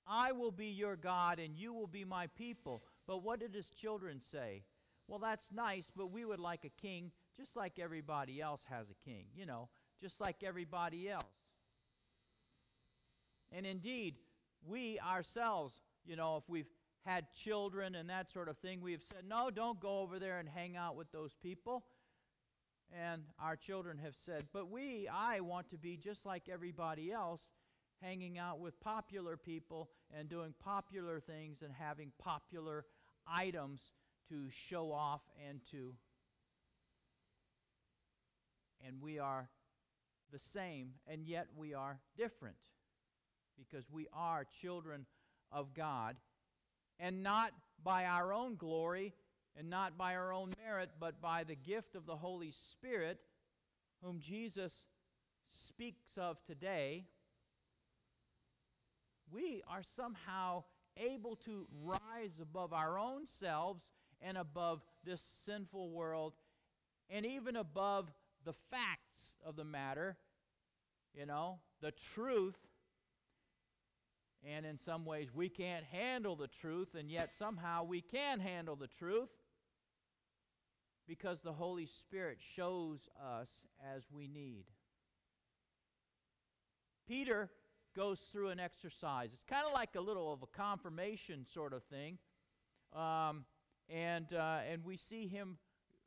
I 0.08 0.32
will 0.32 0.52
be 0.52 0.68
your 0.68 0.96
God 0.96 1.40
and 1.40 1.58
you 1.58 1.74
will 1.74 1.88
be 1.88 2.06
my 2.06 2.28
people. 2.28 2.84
But 3.08 3.24
what 3.24 3.40
did 3.40 3.54
his 3.54 3.70
children 3.70 4.22
say? 4.22 4.64
Well, 5.08 5.20
that's 5.20 5.52
nice, 5.52 5.92
but 5.96 6.12
we 6.12 6.24
would 6.24 6.40
like 6.40 6.64
a 6.64 6.82
king 6.82 7.12
just 7.36 7.56
like 7.56 7.80
everybody 7.80 8.40
else 8.42 8.64
has 8.70 8.88
a 8.90 9.10
king, 9.10 9.26
you 9.36 9.46
know, 9.46 9.68
just 10.02 10.22
like 10.22 10.44
everybody 10.44 11.10
else. 11.10 11.26
And 13.52 13.66
indeed, 13.66 14.16
we 14.68 15.00
ourselves, 15.00 15.74
you 16.06 16.16
know, 16.16 16.38
if 16.38 16.44
we've 16.48 16.70
had 17.06 17.26
children 17.36 17.96
and 17.96 18.10
that 18.10 18.32
sort 18.32 18.48
of 18.48 18.58
thing, 18.58 18.82
we 18.82 18.94
have 18.94 19.04
said, 19.04 19.24
no, 19.28 19.50
don't 19.50 19.80
go 19.80 20.00
over 20.00 20.20
there 20.20 20.40
and 20.40 20.48
hang 20.48 20.76
out 20.76 20.96
with 20.96 21.12
those 21.12 21.34
people. 21.42 21.84
And 22.92 23.24
our 23.42 23.56
children 23.56 23.98
have 23.98 24.16
said, 24.26 24.46
but 24.54 24.70
we, 24.70 25.08
I 25.12 25.40
want 25.40 25.70
to 25.72 25.78
be 25.78 25.98
just 25.98 26.26
like 26.26 26.44
everybody 26.52 27.12
else, 27.12 27.42
hanging 28.02 28.38
out 28.38 28.60
with 28.60 28.80
popular 28.80 29.38
people 29.38 29.90
and 30.18 30.30
doing 30.30 30.54
popular 30.64 31.20
things 31.20 31.62
and 31.62 31.74
having 31.74 32.12
popular 32.20 32.86
items 33.28 33.82
to 34.30 34.50
show 34.50 34.92
off 34.92 35.22
and 35.50 35.60
to. 35.72 35.94
And 38.86 39.02
we 39.02 39.18
are 39.18 39.50
the 40.32 40.40
same, 40.40 40.92
and 41.08 41.26
yet 41.26 41.48
we 41.56 41.74
are 41.74 42.00
different 42.18 42.58
because 43.58 43.86
we 43.92 44.08
are 44.14 44.46
children 44.62 45.06
of 45.52 45.74
God, 45.74 46.16
and 47.00 47.24
not 47.24 47.52
by 47.84 48.06
our 48.06 48.34
own 48.34 48.56
glory 48.56 49.14
and 49.56 49.70
not 49.70 49.98
by 49.98 50.16
our 50.16 50.34
own 50.34 50.52
merit, 50.66 50.90
but 51.00 51.22
by 51.22 51.44
the 51.44 51.56
gift 51.56 51.96
of 51.96 52.06
the 52.06 52.16
Holy 52.16 52.52
Spirit, 52.72 53.20
whom 54.02 54.20
Jesus 54.20 54.86
speaks 55.50 56.18
of 56.18 56.38
today, 56.46 57.06
we 59.32 59.62
are 59.68 59.84
somehow 59.96 60.64
able 60.98 61.36
to 61.36 61.68
rise 61.86 62.40
above 62.42 62.74
our 62.74 62.98
own 62.98 63.26
selves 63.26 63.92
and 64.22 64.38
above 64.38 64.82
this 65.04 65.22
sinful 65.46 65.90
world 65.90 66.34
and 67.10 67.26
even 67.26 67.56
above 67.56 68.12
the 68.46 68.54
facts 68.72 69.36
of 69.46 69.56
the 69.56 69.64
matter, 69.64 70.18
you 71.14 71.26
know, 71.26 71.60
the 71.82 71.92
truth. 71.92 72.58
And 74.46 74.66
in 74.66 74.78
some 74.78 75.06
ways, 75.06 75.30
we 75.34 75.48
can't 75.48 75.86
handle 75.86 76.36
the 76.36 76.48
truth, 76.48 76.96
and 77.00 77.10
yet 77.10 77.32
somehow 77.38 77.86
we 77.86 78.02
can 78.02 78.40
handle 78.40 78.76
the 78.76 78.88
truth 78.88 79.30
because 81.08 81.42
the 81.42 81.54
Holy 81.54 81.86
Spirit 81.86 82.40
shows 82.56 83.08
us 83.22 83.50
as 83.96 84.04
we 84.12 84.28
need. 84.28 84.66
Peter 87.08 87.50
goes 87.96 88.20
through 88.20 88.50
an 88.50 88.60
exercise. 88.60 89.30
It's 89.34 89.44
kind 89.44 89.66
of 89.66 89.74
like 89.74 89.96
a 89.96 90.02
little 90.02 90.34
of 90.34 90.44
a 90.44 90.48
confirmation 90.48 91.46
sort 91.46 91.74
of 91.74 91.84
thing. 91.84 92.18
Um, 92.94 93.46
and, 93.90 94.32
uh, 94.34 94.60
and 94.70 94.84
we 94.84 94.98
see 94.98 95.28
him 95.28 95.58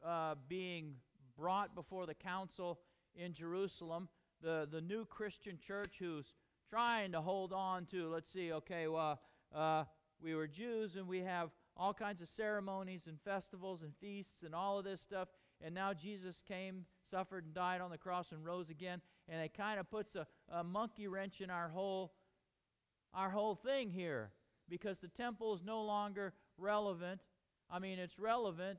uh, 0.04 0.34
being 0.48 0.94
brought 1.36 1.74
before 1.74 2.06
the 2.06 2.14
council 2.14 2.80
in 3.14 3.34
Jerusalem, 3.34 4.08
the, 4.42 4.68
the 4.70 4.80
new 4.80 5.04
Christian 5.04 5.58
church 5.58 5.96
who's 5.98 6.34
trying 6.68 7.12
to 7.12 7.20
hold 7.20 7.52
on 7.52 7.84
to, 7.86 8.08
let's 8.08 8.32
see, 8.32 8.52
okay, 8.52 8.88
well, 8.88 9.20
uh, 9.54 9.84
we 10.20 10.34
were 10.34 10.46
Jews 10.46 10.96
and 10.96 11.06
we 11.06 11.20
have 11.20 11.50
all 11.76 11.94
kinds 11.94 12.20
of 12.20 12.28
ceremonies 12.28 13.06
and 13.06 13.20
festivals 13.20 13.82
and 13.82 13.92
feasts 14.00 14.42
and 14.42 14.54
all 14.54 14.78
of 14.78 14.84
this 14.84 15.00
stuff. 15.00 15.28
And 15.64 15.74
now 15.74 15.92
Jesus 15.92 16.42
came, 16.46 16.84
suffered, 17.10 17.44
and 17.44 17.54
died 17.54 17.80
on 17.80 17.90
the 17.90 17.98
cross 17.98 18.32
and 18.32 18.44
rose 18.44 18.70
again. 18.70 19.00
And 19.28 19.40
it 19.40 19.54
kind 19.54 19.78
of 19.78 19.90
puts 19.90 20.16
a, 20.16 20.26
a 20.50 20.64
monkey 20.64 21.08
wrench 21.08 21.40
in 21.40 21.50
our 21.50 21.68
whole, 21.68 22.12
our 23.14 23.30
whole 23.30 23.54
thing 23.54 23.90
here 23.90 24.30
because 24.68 24.98
the 24.98 25.08
temple 25.08 25.54
is 25.54 25.62
no 25.64 25.82
longer 25.82 26.34
relevant. 26.58 27.20
I 27.70 27.78
mean, 27.78 27.98
it's 27.98 28.18
relevant, 28.18 28.78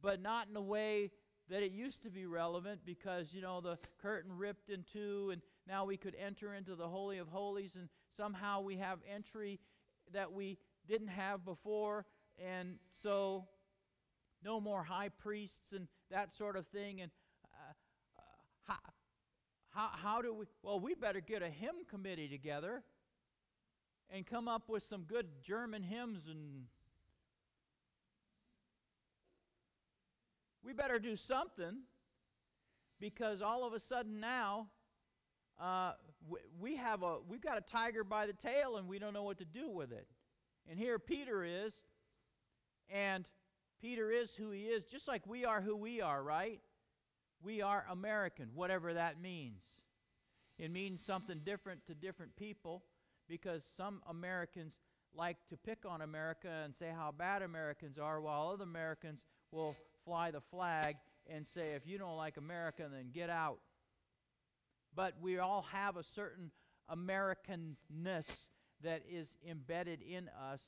but 0.00 0.20
not 0.20 0.48
in 0.48 0.54
the 0.54 0.62
way 0.62 1.10
that 1.48 1.62
it 1.62 1.72
used 1.72 2.02
to 2.02 2.10
be 2.10 2.26
relevant 2.26 2.80
because, 2.84 3.32
you 3.32 3.42
know, 3.42 3.60
the 3.60 3.78
curtain 4.00 4.32
ripped 4.36 4.70
in 4.70 4.84
two 4.90 5.30
and 5.32 5.42
now 5.66 5.84
we 5.84 5.96
could 5.96 6.14
enter 6.14 6.54
into 6.54 6.74
the 6.74 6.88
Holy 6.88 7.18
of 7.18 7.28
Holies 7.28 7.76
and 7.76 7.88
somehow 8.16 8.60
we 8.60 8.76
have 8.76 8.98
entry 9.12 9.60
that 10.12 10.32
we 10.32 10.58
didn't 10.86 11.08
have 11.08 11.44
before 11.44 12.04
and 12.38 12.76
so 13.02 13.46
no 14.44 14.60
more 14.60 14.82
high 14.82 15.08
priests 15.08 15.72
and 15.72 15.86
that 16.10 16.32
sort 16.32 16.56
of 16.56 16.66
thing. 16.68 17.00
And 17.00 17.10
uh, 17.52 17.72
uh, 18.18 18.22
how, 18.64 18.76
how, 19.70 19.90
how 19.92 20.22
do 20.22 20.34
we? 20.34 20.46
Well, 20.62 20.80
we 20.80 20.94
better 20.94 21.20
get 21.20 21.42
a 21.42 21.48
hymn 21.48 21.84
committee 21.88 22.28
together 22.28 22.82
and 24.10 24.26
come 24.26 24.48
up 24.48 24.68
with 24.68 24.82
some 24.82 25.02
good 25.02 25.26
German 25.42 25.82
hymns 25.82 26.26
and. 26.28 26.64
We 30.64 30.72
better 30.72 31.00
do 31.00 31.16
something 31.16 31.80
because 33.00 33.42
all 33.42 33.66
of 33.66 33.72
a 33.72 33.80
sudden 33.80 34.20
now 34.20 34.68
uh, 35.62 35.92
we 36.60 36.76
have 36.76 37.02
a 37.02 37.18
we've 37.28 37.40
got 37.40 37.56
a 37.56 37.60
tiger 37.60 38.02
by 38.02 38.26
the 38.26 38.32
tail 38.32 38.76
and 38.76 38.88
we 38.88 38.98
don't 38.98 39.12
know 39.12 39.22
what 39.22 39.38
to 39.38 39.44
do 39.44 39.70
with 39.70 39.92
it. 39.92 40.06
And 40.68 40.78
here 40.78 40.98
Peter 40.98 41.44
is 41.44 41.74
and 42.90 43.26
Peter 43.80 44.10
is 44.10 44.34
who 44.34 44.50
he 44.50 44.62
is, 44.62 44.84
just 44.84 45.08
like 45.08 45.26
we 45.26 45.44
are 45.44 45.60
who 45.60 45.76
we 45.76 46.00
are, 46.00 46.22
right? 46.22 46.60
We 47.42 47.62
are 47.62 47.84
American, 47.90 48.50
whatever 48.54 48.94
that 48.94 49.20
means. 49.20 49.62
It 50.58 50.70
means 50.70 51.00
something 51.00 51.40
different 51.44 51.86
to 51.86 51.94
different 51.94 52.36
people 52.36 52.84
because 53.28 53.64
some 53.76 54.02
Americans 54.08 54.78
like 55.14 55.36
to 55.50 55.56
pick 55.56 55.84
on 55.88 56.00
America 56.00 56.62
and 56.64 56.74
say 56.74 56.92
how 56.94 57.12
bad 57.16 57.42
Americans 57.42 57.98
are, 57.98 58.20
while 58.20 58.50
other 58.50 58.64
Americans 58.64 59.24
will 59.50 59.76
fly 60.04 60.30
the 60.30 60.40
flag 60.40 60.96
and 61.28 61.46
say, 61.46 61.72
if 61.72 61.86
you 61.86 61.98
don't 61.98 62.16
like 62.16 62.36
America, 62.36 62.88
then 62.92 63.10
get 63.12 63.30
out. 63.30 63.58
But 64.94 65.14
we 65.20 65.38
all 65.38 65.66
have 65.72 65.96
a 65.96 66.02
certain 66.02 66.50
Americanness 66.90 68.26
that 68.82 69.02
is 69.10 69.36
embedded 69.48 70.02
in 70.02 70.28
us 70.50 70.60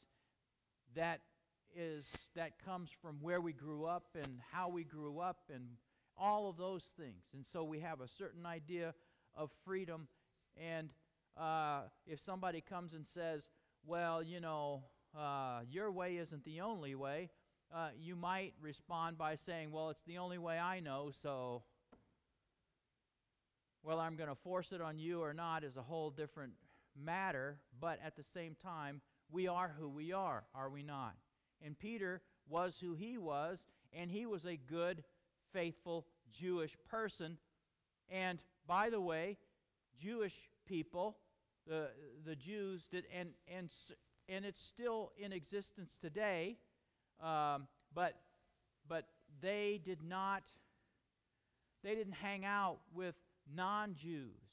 that 0.95 1.21
is 1.77 2.09
that 2.37 2.65
comes 2.65 2.91
from 3.03 3.17
where 3.21 3.41
we 3.41 3.53
grew 3.53 3.85
up 3.85 4.07
and 4.15 4.41
how 4.53 4.69
we 4.69 4.85
grew 4.85 5.19
up 5.19 5.51
and 5.53 5.65
all 6.17 6.49
of 6.49 6.57
those 6.57 6.85
things. 6.97 7.25
And 7.35 7.45
so 7.45 7.65
we 7.65 7.81
have 7.81 8.01
a 8.01 8.09
certain 8.09 8.47
idea 8.47 8.95
of 9.35 9.51
freedom. 9.65 10.07
And 10.57 10.91
uh, 11.37 11.83
if 12.07 12.21
somebody 12.25 12.61
comes 12.61 12.95
and 12.95 13.05
says, 13.05 13.43
well, 13.85 14.23
you 14.23 14.41
know, 14.41 14.85
uh, 15.19 15.61
your 15.69 15.91
way 15.91 16.17
isn't 16.17 16.45
the 16.45 16.61
only 16.61 16.95
way, 16.95 17.31
uh, 17.75 17.89
you 17.99 18.15
might 18.15 18.55
respond 18.61 19.19
by 19.19 19.35
saying, 19.35 19.73
well, 19.73 19.91
it's 19.91 20.05
the 20.07 20.19
only 20.19 20.39
way 20.39 20.59
I 20.59 20.79
know, 20.79 21.11
so 21.23 21.65
whether 23.85 24.01
I'm 24.01 24.17
going 24.17 24.31
to 24.31 24.35
force 24.35 24.73
it 24.73 24.81
on 24.81 24.99
you 24.99 25.21
or 25.23 25.35
not 25.35 25.63
is 25.63 25.77
a 25.77 25.83
whole 25.83 26.11
different 26.11 26.53
matter. 27.01 27.59
But 27.81 28.01
at 28.05 28.17
the 28.17 28.25
same 28.25 28.57
time, 28.61 29.03
we 29.31 29.47
are 29.47 29.73
who 29.79 29.89
we 29.89 30.13
are, 30.13 30.45
are 30.55 30.71
we 30.71 30.83
not? 30.83 31.15
And 31.65 31.79
Peter 31.79 32.23
was 32.49 32.77
who 32.81 32.95
he 32.95 33.19
was, 33.19 33.67
and 33.93 34.11
he 34.11 34.27
was 34.27 34.45
a 34.47 34.57
good, 34.57 35.05
faithful 35.53 36.07
Jewish 36.33 36.77
person. 36.91 37.37
And 38.11 38.39
by 38.67 38.91
the 38.91 39.01
way, 39.01 39.37
Jewish 40.01 40.49
people, 40.67 41.17
the, 41.67 41.89
the 42.27 42.37
Jews 42.37 42.87
did, 42.91 43.05
and, 43.15 43.31
and, 43.47 43.71
and 44.29 44.45
it's 44.45 44.63
still 44.63 45.13
in 45.19 45.33
existence 45.33 45.99
today, 46.01 46.57
um, 47.23 47.67
but, 47.95 48.17
but 48.89 49.07
they 49.41 49.81
did 49.85 50.03
not, 50.03 50.43
they 51.83 51.95
didn't 51.95 52.15
hang 52.15 52.45
out 52.45 52.79
with 52.95 53.15
non 53.53 53.95
Jews 53.95 54.45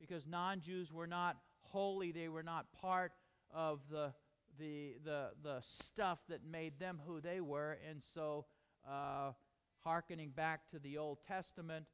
because 0.00 0.26
non 0.26 0.60
Jews 0.60 0.92
were 0.92 1.06
not 1.06 1.36
holy, 1.60 2.12
they 2.12 2.28
were 2.28 2.42
not 2.42 2.66
part 2.80 3.12
of 3.54 3.80
the, 3.90 4.12
the, 4.58 4.94
the, 5.04 5.30
the 5.42 5.62
stuff 5.62 6.18
that 6.28 6.40
made 6.44 6.78
them 6.78 7.00
who 7.06 7.20
they 7.20 7.40
were. 7.40 7.78
And 7.88 8.02
so, 8.14 8.46
uh, 8.88 9.32
hearkening 9.84 10.30
back 10.30 10.68
to 10.70 10.78
the 10.78 10.98
Old 10.98 11.18
Testament, 11.26 11.86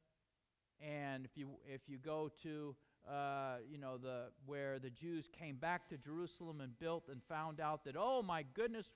and 0.81 1.25
if 1.25 1.31
you, 1.35 1.51
if 1.67 1.81
you 1.87 1.97
go 1.97 2.29
to 2.43 2.75
uh, 3.09 3.57
you 3.69 3.77
know 3.77 3.97
the 3.97 4.27
where 4.45 4.79
the 4.79 4.89
Jews 4.89 5.27
came 5.37 5.57
back 5.57 5.89
to 5.89 5.97
Jerusalem 5.97 6.61
and 6.61 6.77
built 6.79 7.09
and 7.11 7.21
found 7.27 7.59
out 7.59 7.83
that 7.83 7.95
oh 7.97 8.21
my 8.21 8.45
goodness 8.53 8.95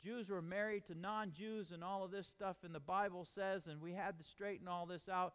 Jews 0.00 0.30
were 0.30 0.40
married 0.40 0.86
to 0.86 0.94
non-Jews 0.96 1.72
and 1.72 1.82
all 1.82 2.04
of 2.04 2.12
this 2.12 2.28
stuff 2.28 2.58
and 2.62 2.72
the 2.72 2.78
Bible 2.78 3.26
says 3.34 3.66
and 3.66 3.80
we 3.80 3.94
had 3.94 4.16
to 4.18 4.24
straighten 4.24 4.68
all 4.68 4.86
this 4.86 5.08
out 5.08 5.34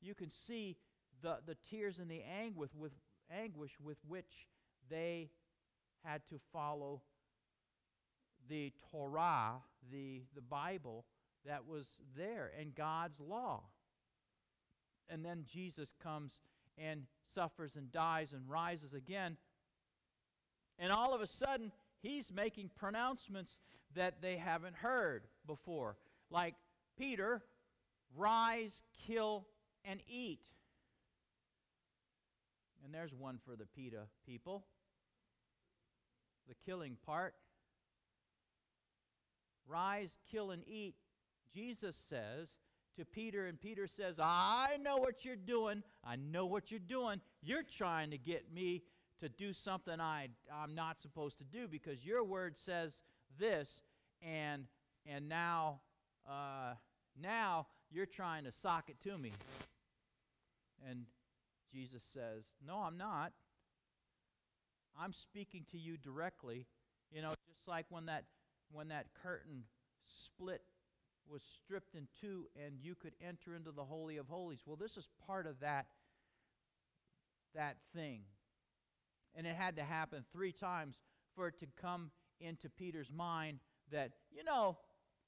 you 0.00 0.14
can 0.14 0.30
see 0.30 0.76
the, 1.22 1.38
the 1.46 1.56
tears 1.70 1.98
and 1.98 2.10
the 2.10 2.22
anguish 2.22 2.70
with, 2.74 2.92
anguish 3.30 3.72
with 3.82 3.98
which 4.06 4.46
they 4.88 5.30
had 6.04 6.22
to 6.30 6.38
follow 6.52 7.02
the 8.48 8.72
Torah, 8.90 9.54
the, 9.90 10.22
the 10.34 10.40
Bible 10.40 11.04
that 11.44 11.66
was 11.66 11.86
there, 12.16 12.52
and 12.58 12.74
God's 12.74 13.20
law. 13.20 13.62
And 15.08 15.24
then 15.24 15.44
Jesus 15.50 15.94
comes 16.02 16.40
and 16.78 17.02
suffers 17.34 17.76
and 17.76 17.90
dies 17.90 18.32
and 18.32 18.48
rises 18.48 18.92
again. 18.92 19.36
And 20.78 20.92
all 20.92 21.14
of 21.14 21.20
a 21.20 21.26
sudden, 21.26 21.72
he's 22.02 22.32
making 22.32 22.70
pronouncements 22.76 23.60
that 23.94 24.20
they 24.20 24.36
haven't 24.36 24.76
heard 24.76 25.24
before. 25.46 25.96
Like, 26.30 26.54
Peter, 26.98 27.42
rise, 28.16 28.82
kill, 29.06 29.46
and 29.88 30.00
eat. 30.08 30.40
And 32.84 32.92
there's 32.92 33.14
one 33.14 33.38
for 33.44 33.56
the 33.56 33.66
PETA 33.66 34.02
people. 34.26 34.64
The 36.48 36.54
killing 36.64 36.96
part. 37.04 37.34
Rise, 39.66 40.18
kill, 40.30 40.50
and 40.50 40.62
eat. 40.68 40.94
Jesus 41.52 41.96
says 41.96 42.50
to 42.96 43.04
Peter, 43.04 43.46
and 43.46 43.60
Peter 43.60 43.86
says, 43.86 44.18
I 44.20 44.76
know 44.82 44.96
what 44.96 45.24
you're 45.24 45.36
doing. 45.36 45.82
I 46.04 46.16
know 46.16 46.46
what 46.46 46.70
you're 46.70 46.80
doing. 46.80 47.20
You're 47.42 47.62
trying 47.62 48.10
to 48.10 48.18
get 48.18 48.52
me 48.52 48.82
to 49.20 49.28
do 49.28 49.52
something 49.52 50.00
I, 50.00 50.28
I'm 50.54 50.74
not 50.74 51.00
supposed 51.00 51.38
to 51.38 51.44
do 51.44 51.66
because 51.68 52.04
your 52.04 52.22
word 52.22 52.56
says 52.56 53.00
this, 53.38 53.82
and, 54.22 54.66
and 55.06 55.28
now, 55.28 55.80
uh, 56.28 56.74
now 57.20 57.66
you're 57.90 58.06
trying 58.06 58.44
to 58.44 58.52
sock 58.52 58.90
it 58.90 59.00
to 59.08 59.16
me. 59.16 59.32
And 60.88 61.04
Jesus 61.72 62.02
says, 62.12 62.44
No, 62.66 62.78
I'm 62.78 62.98
not. 62.98 63.32
I'm 64.98 65.12
speaking 65.12 65.64
to 65.72 65.78
you 65.78 65.96
directly. 65.96 66.66
You 67.12 67.22
know, 67.22 67.30
just 67.30 67.68
like 67.68 67.86
when 67.90 68.06
that 68.06 68.24
when 68.72 68.88
that 68.88 69.06
curtain 69.22 69.64
split 70.24 70.62
was 71.28 71.42
stripped 71.42 71.94
in 71.94 72.06
two 72.20 72.46
and 72.64 72.76
you 72.80 72.94
could 72.94 73.14
enter 73.26 73.54
into 73.54 73.72
the 73.72 73.84
holy 73.84 74.16
of 74.16 74.28
holies. 74.28 74.60
Well, 74.66 74.76
this 74.76 74.96
is 74.96 75.08
part 75.26 75.46
of 75.46 75.60
that 75.60 75.86
that 77.54 77.76
thing. 77.94 78.22
And 79.34 79.46
it 79.46 79.56
had 79.56 79.76
to 79.76 79.82
happen 79.82 80.24
3 80.32 80.52
times 80.52 80.96
for 81.34 81.48
it 81.48 81.58
to 81.60 81.66
come 81.80 82.10
into 82.40 82.68
Peter's 82.68 83.10
mind 83.12 83.60
that, 83.90 84.12
you 84.30 84.44
know, 84.44 84.78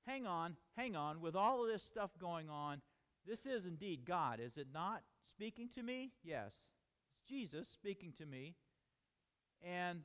hang 0.07 0.27
on, 0.27 0.57
hang 0.77 0.97
on, 0.97 1.21
with 1.21 1.37
all 1.37 1.63
of 1.63 1.71
this 1.71 1.83
stuff 1.83 2.11
going 2.19 2.49
on, 2.49 2.81
this 3.27 3.47
is 3.47 3.67
indeed 3.67 4.05
God, 4.07 4.41
is 4.41 4.57
it 4.57 4.69
not? 4.73 5.03
Speaking 5.33 5.69
to 5.75 5.83
me? 5.83 6.13
Yes. 6.23 6.53
It's 7.13 7.29
Jesus 7.29 7.69
speaking 7.69 8.13
to 8.19 8.27
me. 8.27 8.55
And 9.63 10.01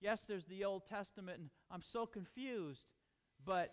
yes, 0.00 0.24
there's 0.26 0.46
the 0.46 0.64
Old 0.64 0.86
Testament, 0.86 1.38
and 1.38 1.50
I'm 1.70 1.82
so 1.82 2.06
confused. 2.06 2.86
But 3.44 3.72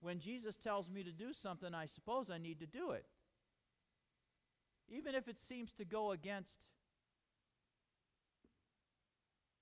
when 0.00 0.18
Jesus 0.18 0.56
tells 0.56 0.90
me 0.90 1.02
to 1.02 1.12
do 1.12 1.32
something, 1.32 1.74
I 1.74 1.86
suppose 1.86 2.30
I 2.30 2.38
need 2.38 2.60
to 2.60 2.66
do 2.66 2.90
it. 2.90 3.06
Even 4.88 5.14
if 5.14 5.28
it 5.28 5.40
seems 5.40 5.72
to 5.74 5.84
go 5.84 6.12
against 6.12 6.66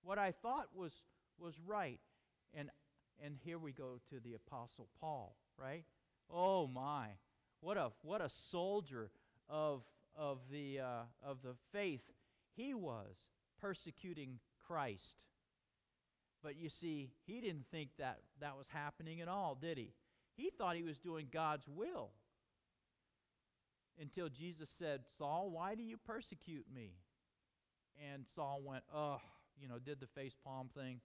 what 0.02 0.18
I 0.18 0.32
thought 0.32 0.68
was, 0.74 0.92
was 1.38 1.60
right. 1.64 2.00
And, 2.54 2.70
and 3.24 3.36
here 3.44 3.58
we 3.58 3.72
go 3.72 4.00
to 4.10 4.20
the 4.20 4.34
Apostle 4.34 4.88
Paul, 5.00 5.36
right? 5.58 5.84
Oh 6.32 6.66
my. 6.66 7.08
What 7.60 7.76
a, 7.76 7.90
what 8.02 8.20
a 8.20 8.30
soldier 8.30 9.10
of, 9.48 9.82
of, 10.20 10.38
the, 10.52 10.80
uh, 10.80 11.02
of 11.26 11.38
the 11.42 11.54
faith 11.72 12.02
he 12.54 12.74
was 12.74 13.16
persecuting 13.60 14.38
Christ. 14.66 15.16
But 16.42 16.56
you 16.56 16.68
see, 16.68 17.10
he 17.26 17.40
didn't 17.40 17.64
think 17.70 17.90
that 17.98 18.18
that 18.40 18.56
was 18.56 18.66
happening 18.68 19.20
at 19.20 19.28
all, 19.28 19.56
did 19.60 19.78
he? 19.78 19.94
He 20.36 20.50
thought 20.50 20.76
he 20.76 20.82
was 20.82 20.98
doing 20.98 21.26
God's 21.32 21.66
will. 21.68 22.10
Until 24.00 24.28
Jesus 24.28 24.70
said, 24.78 25.00
Saul, 25.18 25.50
why 25.50 25.74
do 25.74 25.82
you 25.82 25.96
persecute 25.96 26.64
me? 26.74 26.92
And 28.12 28.24
Saul 28.34 28.60
went, 28.64 28.84
oh, 28.94 29.18
you 29.60 29.68
know, 29.68 29.78
did 29.78 30.00
the 30.00 30.06
face 30.06 30.34
palm 30.44 30.70
thing. 30.74 31.00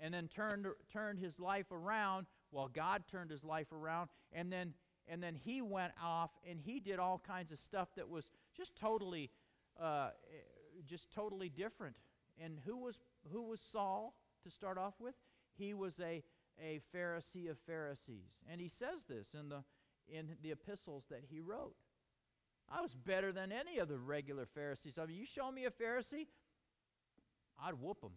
And 0.00 0.12
then 0.12 0.26
turned, 0.26 0.66
turned 0.92 1.20
his 1.20 1.38
life 1.38 1.70
around 1.70 2.26
while 2.50 2.68
God 2.68 3.04
turned 3.10 3.30
his 3.30 3.44
life 3.44 3.70
around. 3.72 4.08
And 4.32 4.52
then 4.52 4.74
and 5.08 5.22
then 5.22 5.34
he 5.34 5.60
went 5.60 5.92
off 6.02 6.30
and 6.48 6.58
he 6.60 6.80
did 6.80 6.98
all 6.98 7.22
kinds 7.26 7.52
of 7.52 7.58
stuff 7.58 7.88
that 7.96 8.08
was 8.08 8.30
just 8.56 8.76
totally 8.76 9.30
uh, 9.80 10.10
just 10.86 11.12
totally 11.12 11.48
different. 11.48 11.96
And 12.42 12.58
who 12.64 12.76
was 12.76 12.96
who 13.32 13.42
was 13.42 13.60
saul 13.60 14.14
to 14.44 14.50
start 14.50 14.78
off 14.78 14.94
with? 15.00 15.14
He 15.56 15.74
was 15.74 16.00
a 16.00 16.22
a 16.62 16.80
pharisee 16.94 17.50
of 17.50 17.58
pharisees. 17.66 18.30
And 18.50 18.60
he 18.60 18.68
says 18.68 19.04
this 19.08 19.34
in 19.38 19.48
the 19.48 19.64
in 20.08 20.36
the 20.42 20.52
epistles 20.52 21.04
that 21.10 21.22
he 21.30 21.40
wrote. 21.40 21.74
I 22.70 22.80
was 22.80 22.94
better 22.94 23.30
than 23.30 23.52
any 23.52 23.78
of 23.78 23.88
the 23.88 23.98
regular 23.98 24.46
pharisees. 24.46 24.94
I 24.98 25.06
mean 25.06 25.16
you 25.16 25.26
show 25.26 25.50
me 25.50 25.64
a 25.64 25.70
pharisee 25.70 26.26
i'd 27.62 27.74
whoop 27.74 28.02
him 28.02 28.10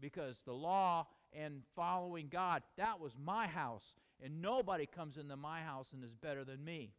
because 0.00 0.40
the 0.44 0.52
law 0.52 1.06
and 1.32 1.62
following 1.74 2.28
god 2.30 2.62
that 2.76 3.00
was 3.00 3.12
my 3.22 3.46
house 3.46 3.94
and 4.22 4.42
nobody 4.42 4.86
comes 4.86 5.16
into 5.16 5.36
my 5.36 5.60
house 5.60 5.88
and 5.92 6.02
is 6.02 6.14
better 6.14 6.44
than 6.44 6.64
me. 6.64 6.92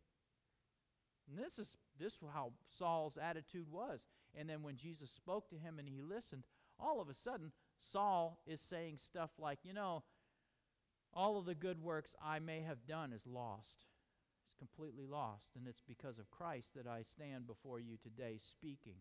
And 1.30 1.38
this 1.38 1.60
is 1.60 1.76
this 2.00 2.14
is 2.14 2.20
how 2.34 2.54
Saul's 2.78 3.18
attitude 3.22 3.68
was. 3.72 4.02
And 4.36 4.50
then 4.50 4.64
when 4.64 4.78
Jesus 4.78 5.10
spoke 5.12 5.50
to 5.50 5.58
him 5.58 5.80
and 5.80 5.88
he 5.88 6.02
listened, 6.02 6.44
all 6.80 7.02
of 7.02 7.10
a 7.10 7.14
sudden 7.14 7.52
Saul 7.82 8.40
is 8.48 8.62
saying 8.62 9.00
stuff 9.06 9.32
like, 9.38 9.60
you 9.64 9.74
know, 9.74 10.04
all 11.14 11.38
of 11.38 11.46
the 11.46 11.56
good 11.56 11.82
works 11.82 12.16
I 12.24 12.40
may 12.40 12.62
have 12.62 12.86
done 12.88 13.12
is 13.12 13.26
lost. 13.28 13.86
It's 14.46 14.58
completely 14.58 15.06
lost. 15.06 15.52
And 15.58 15.68
it's 15.68 15.84
because 15.86 16.20
of 16.20 16.32
Christ 16.32 16.70
that 16.76 16.88
I 16.88 17.02
stand 17.02 17.48
before 17.48 17.80
you 17.80 17.98
today 18.02 18.40
speaking. 18.40 18.96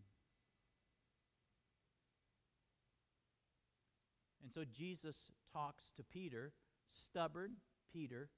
And 4.49 4.65
so 4.65 4.71
Jesus 4.75 5.15
talks 5.53 5.83
to 5.95 6.03
Peter, 6.03 6.53
stubborn, 6.91 7.51
Peter 7.93 8.29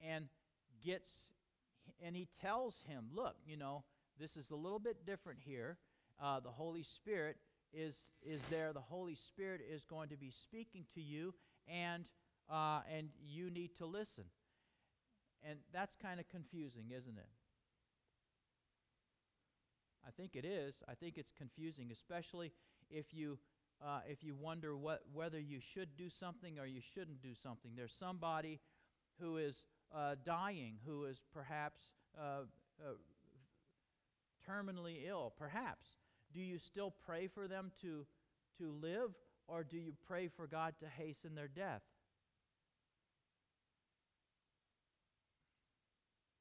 and 0.00 0.26
gets 0.84 1.10
and 2.00 2.14
he 2.14 2.28
tells 2.40 2.76
him, 2.86 3.06
look, 3.12 3.34
you 3.44 3.56
know, 3.56 3.82
this 4.18 4.36
is 4.36 4.50
a 4.50 4.54
little 4.54 4.78
bit 4.78 5.04
different 5.04 5.40
here. 5.44 5.78
Uh, 6.22 6.38
the 6.38 6.50
Holy 6.50 6.84
Spirit 6.84 7.38
is 7.72 7.96
is 8.24 8.40
there. 8.48 8.72
The 8.72 8.80
Holy 8.80 9.16
Spirit 9.16 9.60
is 9.68 9.84
going 9.84 10.08
to 10.10 10.16
be 10.16 10.30
speaking 10.30 10.84
to 10.94 11.00
you, 11.00 11.34
and 11.66 12.04
uh, 12.48 12.82
and 12.96 13.08
you 13.24 13.50
need 13.50 13.76
to 13.78 13.86
listen. 13.86 14.24
And 15.42 15.58
that's 15.72 15.96
kind 16.00 16.20
of 16.20 16.28
confusing, 16.28 16.92
isn't 16.96 17.18
it? 17.18 17.28
I 20.06 20.10
think 20.12 20.36
it 20.36 20.44
is. 20.44 20.76
I 20.88 20.94
think 20.94 21.18
it's 21.18 21.32
confusing, 21.36 21.90
especially 21.90 22.52
if 22.88 23.12
you 23.12 23.38
uh, 23.84 24.00
if 24.08 24.24
you 24.24 24.34
wonder 24.34 24.76
what 24.76 25.02
whether 25.12 25.38
you 25.38 25.60
should 25.60 25.96
do 25.96 26.08
something 26.08 26.58
or 26.58 26.66
you 26.66 26.80
shouldn't 26.94 27.22
do 27.22 27.34
something. 27.42 27.72
There's 27.76 27.94
somebody 27.98 28.60
who 29.20 29.36
is 29.36 29.56
uh, 29.94 30.16
dying, 30.24 30.74
who 30.86 31.04
is 31.04 31.20
perhaps 31.32 31.80
uh, 32.18 32.42
uh, 32.80 32.92
terminally 34.48 35.06
ill, 35.06 35.32
perhaps. 35.38 35.86
do 36.32 36.40
you 36.40 36.58
still 36.58 36.94
pray 37.04 37.26
for 37.26 37.48
them 37.48 37.70
to, 37.80 38.06
to 38.58 38.72
live, 38.82 39.10
or 39.48 39.64
do 39.64 39.76
you 39.76 39.92
pray 40.06 40.28
for 40.28 40.46
God 40.46 40.74
to 40.80 40.86
hasten 40.86 41.34
their 41.34 41.48
death? 41.48 41.82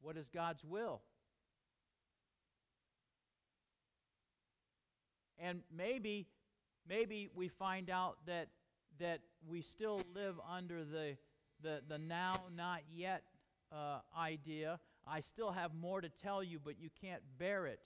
What 0.01 0.17
is 0.17 0.29
God's 0.29 0.63
will? 0.63 1.01
And 5.39 5.61
maybe, 5.75 6.27
maybe 6.87 7.29
we 7.33 7.47
find 7.47 7.89
out 7.89 8.17
that, 8.27 8.49
that 8.99 9.21
we 9.47 9.61
still 9.61 10.01
live 10.13 10.35
under 10.49 10.83
the, 10.83 11.17
the, 11.61 11.81
the 11.87 11.97
now, 11.97 12.43
not 12.55 12.81
yet 12.91 13.23
uh, 13.71 13.99
idea. 14.17 14.79
I 15.07 15.19
still 15.19 15.51
have 15.51 15.73
more 15.73 16.01
to 16.01 16.09
tell 16.09 16.43
you, 16.43 16.59
but 16.63 16.79
you 16.79 16.89
can't 17.01 17.21
bear 17.37 17.67
it. 17.67 17.79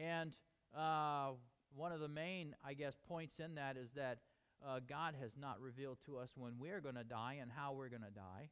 And 0.00 0.34
uh, 0.76 1.30
one 1.74 1.92
of 1.92 2.00
the 2.00 2.08
main, 2.08 2.54
I 2.64 2.74
guess, 2.74 2.94
points 3.08 3.38
in 3.38 3.54
that 3.56 3.76
is 3.76 3.90
that 3.94 4.18
uh, 4.66 4.80
God 4.88 5.14
has 5.20 5.32
not 5.38 5.60
revealed 5.60 5.98
to 6.06 6.18
us 6.18 6.30
when 6.36 6.52
we're 6.58 6.80
going 6.80 6.94
to 6.94 7.04
die 7.04 7.38
and 7.40 7.50
how 7.50 7.72
we're 7.72 7.88
going 7.88 8.02
to 8.02 8.10
die. 8.10 8.50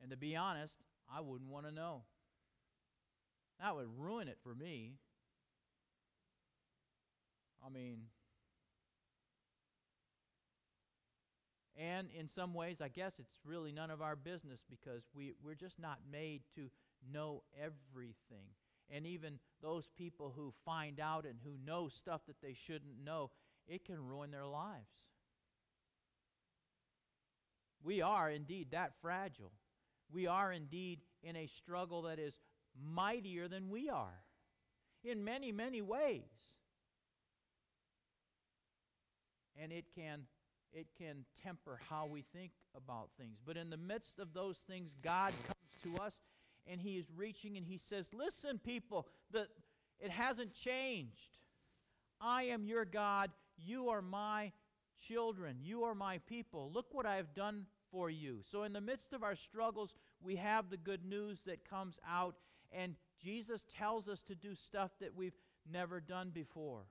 And 0.00 0.10
to 0.10 0.16
be 0.16 0.36
honest, 0.36 0.74
I 1.12 1.20
wouldn't 1.20 1.50
want 1.50 1.66
to 1.66 1.72
know. 1.72 2.02
That 3.60 3.74
would 3.74 3.88
ruin 3.98 4.28
it 4.28 4.38
for 4.42 4.54
me. 4.54 4.94
I 7.64 7.70
mean, 7.70 7.98
and 11.76 12.08
in 12.18 12.28
some 12.28 12.54
ways, 12.54 12.80
I 12.80 12.88
guess 12.88 13.18
it's 13.18 13.38
really 13.44 13.72
none 13.72 13.90
of 13.90 14.02
our 14.02 14.16
business 14.16 14.62
because 14.68 15.02
we, 15.14 15.34
we're 15.42 15.54
just 15.54 15.80
not 15.80 15.98
made 16.10 16.42
to 16.56 16.70
know 17.12 17.42
everything. 17.56 18.48
And 18.90 19.06
even 19.06 19.38
those 19.62 19.88
people 19.96 20.32
who 20.36 20.52
find 20.64 21.00
out 21.00 21.24
and 21.24 21.36
who 21.42 21.52
know 21.64 21.88
stuff 21.88 22.22
that 22.26 22.40
they 22.42 22.54
shouldn't 22.54 23.02
know, 23.02 23.30
it 23.66 23.84
can 23.84 24.06
ruin 24.06 24.30
their 24.30 24.46
lives. 24.46 24.90
We 27.82 28.02
are 28.02 28.30
indeed 28.30 28.72
that 28.72 28.92
fragile. 29.00 29.52
We 30.12 30.26
are 30.26 30.52
indeed 30.52 31.00
in 31.22 31.36
a 31.36 31.46
struggle 31.46 32.02
that 32.02 32.18
is 32.18 32.34
mightier 32.80 33.48
than 33.48 33.70
we 33.70 33.88
are 33.88 34.22
in 35.02 35.24
many, 35.24 35.52
many 35.52 35.80
ways. 35.80 36.22
And 39.60 39.72
it 39.72 39.84
can 39.94 40.22
it 40.72 40.86
can 40.96 41.24
temper 41.42 41.78
how 41.90 42.06
we 42.06 42.22
think 42.32 42.52
about 42.74 43.10
things. 43.18 43.38
But 43.44 43.58
in 43.58 43.68
the 43.68 43.76
midst 43.76 44.18
of 44.18 44.32
those 44.32 44.56
things, 44.56 44.96
God 45.02 45.32
comes 45.46 45.96
to 45.96 46.02
us 46.02 46.20
and 46.66 46.80
he 46.80 46.96
is 46.96 47.10
reaching 47.14 47.56
and 47.56 47.66
he 47.66 47.76
says, 47.76 48.08
"Listen, 48.14 48.58
people, 48.58 49.06
the, 49.30 49.48
it 50.00 50.10
hasn't 50.10 50.54
changed. 50.54 51.38
I 52.20 52.44
am 52.44 52.64
your 52.64 52.84
God. 52.84 53.30
You 53.58 53.90
are 53.90 54.02
my 54.02 54.52
children. 54.98 55.58
You 55.60 55.84
are 55.84 55.94
my 55.94 56.18
people. 56.18 56.70
Look 56.72 56.86
what 56.92 57.06
I 57.06 57.16
have 57.16 57.34
done 57.34 57.66
for 57.90 58.08
you." 58.08 58.40
So 58.50 58.62
in 58.62 58.72
the 58.72 58.80
midst 58.80 59.12
of 59.12 59.22
our 59.22 59.36
struggles, 59.36 59.94
we 60.22 60.36
have 60.36 60.70
the 60.70 60.76
good 60.76 61.04
news 61.04 61.42
that 61.44 61.68
comes 61.68 61.98
out 62.08 62.36
and 62.72 62.94
Jesus 63.22 63.64
tells 63.76 64.08
us 64.08 64.22
to 64.24 64.34
do 64.34 64.54
stuff 64.54 64.90
that 65.00 65.14
we've 65.14 65.36
never 65.70 66.00
done 66.00 66.30
before. 66.30 66.86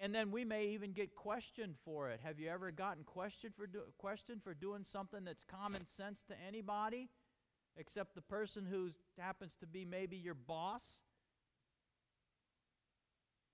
And 0.00 0.14
then 0.14 0.30
we 0.30 0.44
may 0.44 0.68
even 0.68 0.92
get 0.92 1.14
questioned 1.14 1.74
for 1.84 2.10
it. 2.10 2.20
Have 2.22 2.38
you 2.38 2.48
ever 2.48 2.70
gotten 2.70 3.02
questioned 3.02 3.54
for, 3.56 3.66
do, 3.66 3.80
questioned 3.98 4.42
for 4.44 4.54
doing 4.54 4.84
something 4.84 5.24
that's 5.24 5.44
common 5.44 5.84
sense 5.88 6.22
to 6.28 6.34
anybody? 6.46 7.08
except 7.78 8.14
the 8.14 8.20
person 8.20 8.66
who 8.68 8.90
happens 9.18 9.56
to 9.60 9.66
be 9.66 9.84
maybe 9.84 10.16
your 10.16 10.34
boss, 10.34 10.82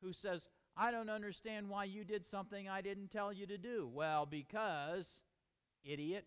who 0.02 0.12
says, 0.12 0.46
I 0.76 0.90
don't 0.90 1.10
understand 1.10 1.68
why 1.68 1.84
you 1.84 2.04
did 2.04 2.26
something 2.26 2.68
I 2.68 2.80
didn't 2.80 3.10
tell 3.10 3.32
you 3.32 3.46
to 3.46 3.58
do. 3.58 3.88
Well, 3.92 4.26
because, 4.26 5.06
idiot. 5.84 6.24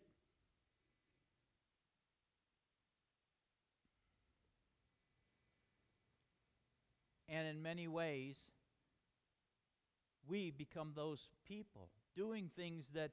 And 7.27 7.47
in 7.47 7.61
many 7.61 7.87
ways, 7.87 8.37
we 10.27 10.51
become 10.51 10.91
those 10.95 11.29
people 11.47 11.89
doing 12.15 12.49
things 12.55 12.87
that, 12.93 13.11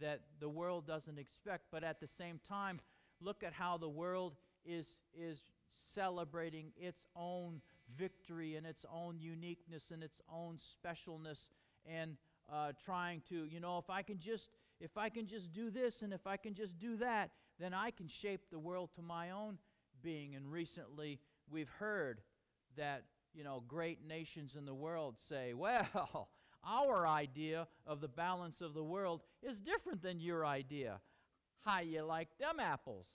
that 0.00 0.20
the 0.40 0.48
world 0.48 0.86
doesn't 0.86 1.18
expect, 1.18 1.64
but 1.70 1.84
at 1.84 2.00
the 2.00 2.06
same 2.06 2.40
time, 2.48 2.80
look 3.20 3.42
at 3.42 3.52
how 3.52 3.76
the 3.76 3.88
world 3.88 4.34
is, 4.64 4.98
is 5.14 5.40
celebrating 5.72 6.72
its 6.76 7.06
own 7.14 7.60
victory 7.96 8.56
and 8.56 8.66
its 8.66 8.84
own 8.92 9.18
uniqueness 9.20 9.90
and 9.92 10.02
its 10.02 10.20
own 10.32 10.58
specialness 10.58 11.48
and 11.88 12.16
uh, 12.52 12.72
trying 12.84 13.22
to 13.28 13.44
you 13.44 13.60
know 13.60 13.78
if 13.78 13.88
i 13.88 14.02
can 14.02 14.18
just 14.18 14.50
if 14.80 14.96
i 14.96 15.08
can 15.08 15.24
just 15.24 15.52
do 15.52 15.70
this 15.70 16.02
and 16.02 16.12
if 16.12 16.26
i 16.26 16.36
can 16.36 16.52
just 16.52 16.76
do 16.80 16.96
that 16.96 17.30
then 17.60 17.72
i 17.72 17.90
can 17.92 18.08
shape 18.08 18.40
the 18.50 18.58
world 18.58 18.90
to 18.94 19.02
my 19.02 19.30
own 19.30 19.56
being. 20.02 20.34
And 20.36 20.50
recently 20.50 21.18
we've 21.50 21.68
heard 21.68 22.20
that 22.76 23.04
you 23.34 23.44
know 23.44 23.62
great 23.66 24.06
nations 24.06 24.54
in 24.56 24.64
the 24.64 24.74
world 24.74 25.16
say 25.18 25.52
well 25.54 26.28
our 26.66 27.06
idea 27.06 27.68
of 27.86 28.00
the 28.00 28.08
balance 28.08 28.60
of 28.60 28.74
the 28.74 28.82
world 28.82 29.20
is 29.42 29.60
different 29.60 30.02
than 30.02 30.20
your 30.20 30.44
idea 30.44 31.00
how 31.66 31.80
you 31.80 32.02
like 32.02 32.28
them 32.38 32.60
apples. 32.60 33.06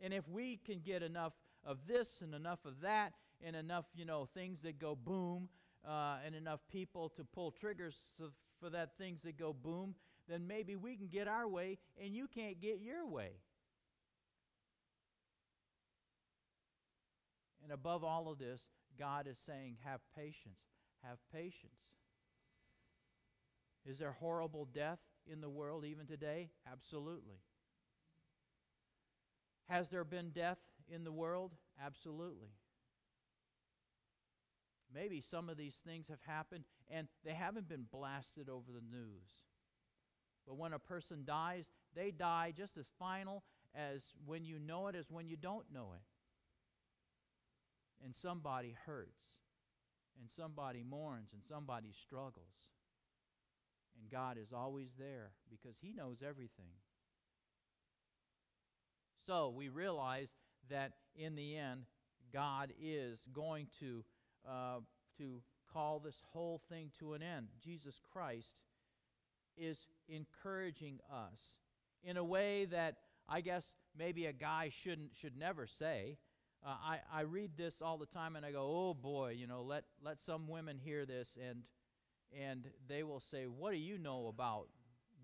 And 0.00 0.12
if 0.12 0.28
we 0.28 0.58
can 0.64 0.80
get 0.80 1.02
enough 1.02 1.32
of 1.64 1.78
this 1.86 2.20
and 2.20 2.34
enough 2.34 2.64
of 2.64 2.80
that 2.82 3.14
and 3.44 3.56
enough, 3.56 3.86
you 3.94 4.04
know, 4.04 4.28
things 4.34 4.60
that 4.62 4.78
go 4.78 4.94
boom 4.94 5.48
uh, 5.88 6.16
and 6.24 6.34
enough 6.34 6.60
people 6.70 7.08
to 7.16 7.24
pull 7.24 7.50
triggers 7.50 7.94
for 8.60 8.70
that 8.70 8.90
things 8.98 9.22
that 9.22 9.38
go 9.38 9.52
boom, 9.52 9.94
then 10.28 10.46
maybe 10.46 10.76
we 10.76 10.96
can 10.96 11.08
get 11.08 11.28
our 11.28 11.48
way 11.48 11.78
and 12.02 12.14
you 12.14 12.28
can't 12.28 12.60
get 12.60 12.80
your 12.80 13.06
way. 13.06 13.30
And 17.62 17.72
above 17.72 18.04
all 18.04 18.28
of 18.28 18.38
this, 18.38 18.60
God 18.98 19.26
is 19.26 19.38
saying, 19.46 19.76
have 19.84 20.00
patience. 20.16 20.58
Have 21.02 21.18
patience. 21.32 21.72
Is 23.84 23.98
there 23.98 24.12
horrible 24.12 24.66
death 24.66 25.00
in 25.26 25.40
the 25.40 25.50
world 25.50 25.84
even 25.84 26.06
today? 26.06 26.50
Absolutely. 26.70 27.40
Has 29.68 29.90
there 29.90 30.04
been 30.04 30.30
death 30.30 30.58
in 30.88 31.04
the 31.04 31.12
world? 31.12 31.52
Absolutely. 31.84 32.50
Maybe 34.94 35.20
some 35.20 35.48
of 35.48 35.56
these 35.56 35.74
things 35.86 36.08
have 36.08 36.20
happened 36.26 36.64
and 36.90 37.08
they 37.24 37.32
haven't 37.32 37.68
been 37.68 37.86
blasted 37.90 38.48
over 38.48 38.70
the 38.72 38.82
news. 38.94 39.30
But 40.46 40.56
when 40.56 40.72
a 40.72 40.78
person 40.78 41.24
dies, 41.24 41.70
they 41.94 42.10
die 42.10 42.52
just 42.56 42.76
as 42.76 42.86
final 42.98 43.44
as 43.74 44.02
when 44.26 44.44
you 44.44 44.58
know 44.58 44.88
it 44.88 44.96
as 44.96 45.10
when 45.10 45.26
you 45.26 45.36
don't 45.36 45.64
know 45.72 45.92
it. 45.94 46.02
And 48.04 48.14
somebody 48.14 48.76
hurts, 48.84 49.41
and 50.20 50.28
somebody 50.30 50.82
mourns, 50.82 51.30
and 51.32 51.42
somebody 51.48 51.92
struggles. 51.92 52.70
And 54.00 54.10
God 54.10 54.38
is 54.38 54.52
always 54.52 54.88
there 54.98 55.32
because 55.50 55.76
He 55.80 55.92
knows 55.92 56.18
everything. 56.26 56.74
So 59.26 59.52
we 59.56 59.68
realize 59.68 60.28
that 60.70 60.92
in 61.14 61.36
the 61.36 61.56
end, 61.56 61.82
God 62.32 62.72
is 62.80 63.20
going 63.32 63.68
to, 63.80 64.04
uh, 64.48 64.78
to 65.18 65.42
call 65.72 66.00
this 66.00 66.20
whole 66.32 66.60
thing 66.68 66.90
to 66.98 67.12
an 67.12 67.22
end. 67.22 67.48
Jesus 67.62 68.00
Christ 68.12 68.60
is 69.56 69.86
encouraging 70.08 70.98
us 71.10 71.40
in 72.02 72.16
a 72.16 72.24
way 72.24 72.64
that 72.66 72.96
I 73.28 73.40
guess 73.40 73.74
maybe 73.96 74.26
a 74.26 74.32
guy 74.32 74.70
shouldn't 74.72 75.10
should 75.14 75.36
never 75.36 75.66
say. 75.66 76.18
Uh, 76.64 76.74
I, 76.84 76.98
I 77.12 77.20
read 77.22 77.52
this 77.56 77.82
all 77.82 77.98
the 77.98 78.06
time 78.06 78.36
and 78.36 78.46
I 78.46 78.52
go, 78.52 78.62
oh 78.62 78.94
boy, 78.94 79.34
you 79.36 79.46
know, 79.46 79.62
let, 79.62 79.84
let 80.04 80.20
some 80.20 80.46
women 80.48 80.78
hear 80.78 81.04
this 81.04 81.28
and 81.48 81.62
and 82.38 82.64
they 82.88 83.02
will 83.02 83.20
say, 83.20 83.44
What 83.44 83.72
do 83.72 83.78
you 83.78 83.98
know 83.98 84.28
about 84.28 84.68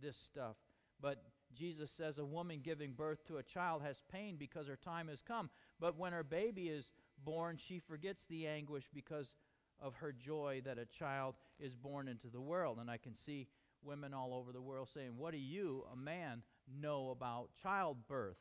this 0.02 0.16
stuff? 0.16 0.56
But 1.00 1.22
Jesus 1.56 1.90
says 1.90 2.18
a 2.18 2.24
woman 2.24 2.60
giving 2.62 2.92
birth 2.92 3.24
to 3.28 3.38
a 3.38 3.42
child 3.42 3.82
has 3.82 4.02
pain 4.12 4.36
because 4.38 4.66
her 4.66 4.76
time 4.76 5.08
has 5.08 5.22
come. 5.22 5.48
But 5.80 5.98
when 5.98 6.12
her 6.12 6.24
baby 6.24 6.68
is 6.68 6.92
born, 7.24 7.56
she 7.56 7.78
forgets 7.78 8.26
the 8.26 8.46
anguish 8.46 8.88
because 8.92 9.34
of 9.80 9.94
her 9.96 10.12
joy 10.12 10.60
that 10.64 10.78
a 10.78 10.84
child 10.86 11.36
is 11.58 11.74
born 11.74 12.08
into 12.08 12.28
the 12.28 12.40
world. 12.40 12.78
And 12.80 12.90
I 12.90 12.96
can 12.96 13.14
see 13.14 13.48
women 13.82 14.12
all 14.12 14.34
over 14.34 14.52
the 14.52 14.60
world 14.60 14.88
saying, 14.92 15.16
What 15.16 15.32
do 15.32 15.38
you, 15.38 15.84
a 15.92 15.96
man, 15.96 16.42
know 16.80 17.10
about 17.10 17.50
childbirth? 17.62 18.36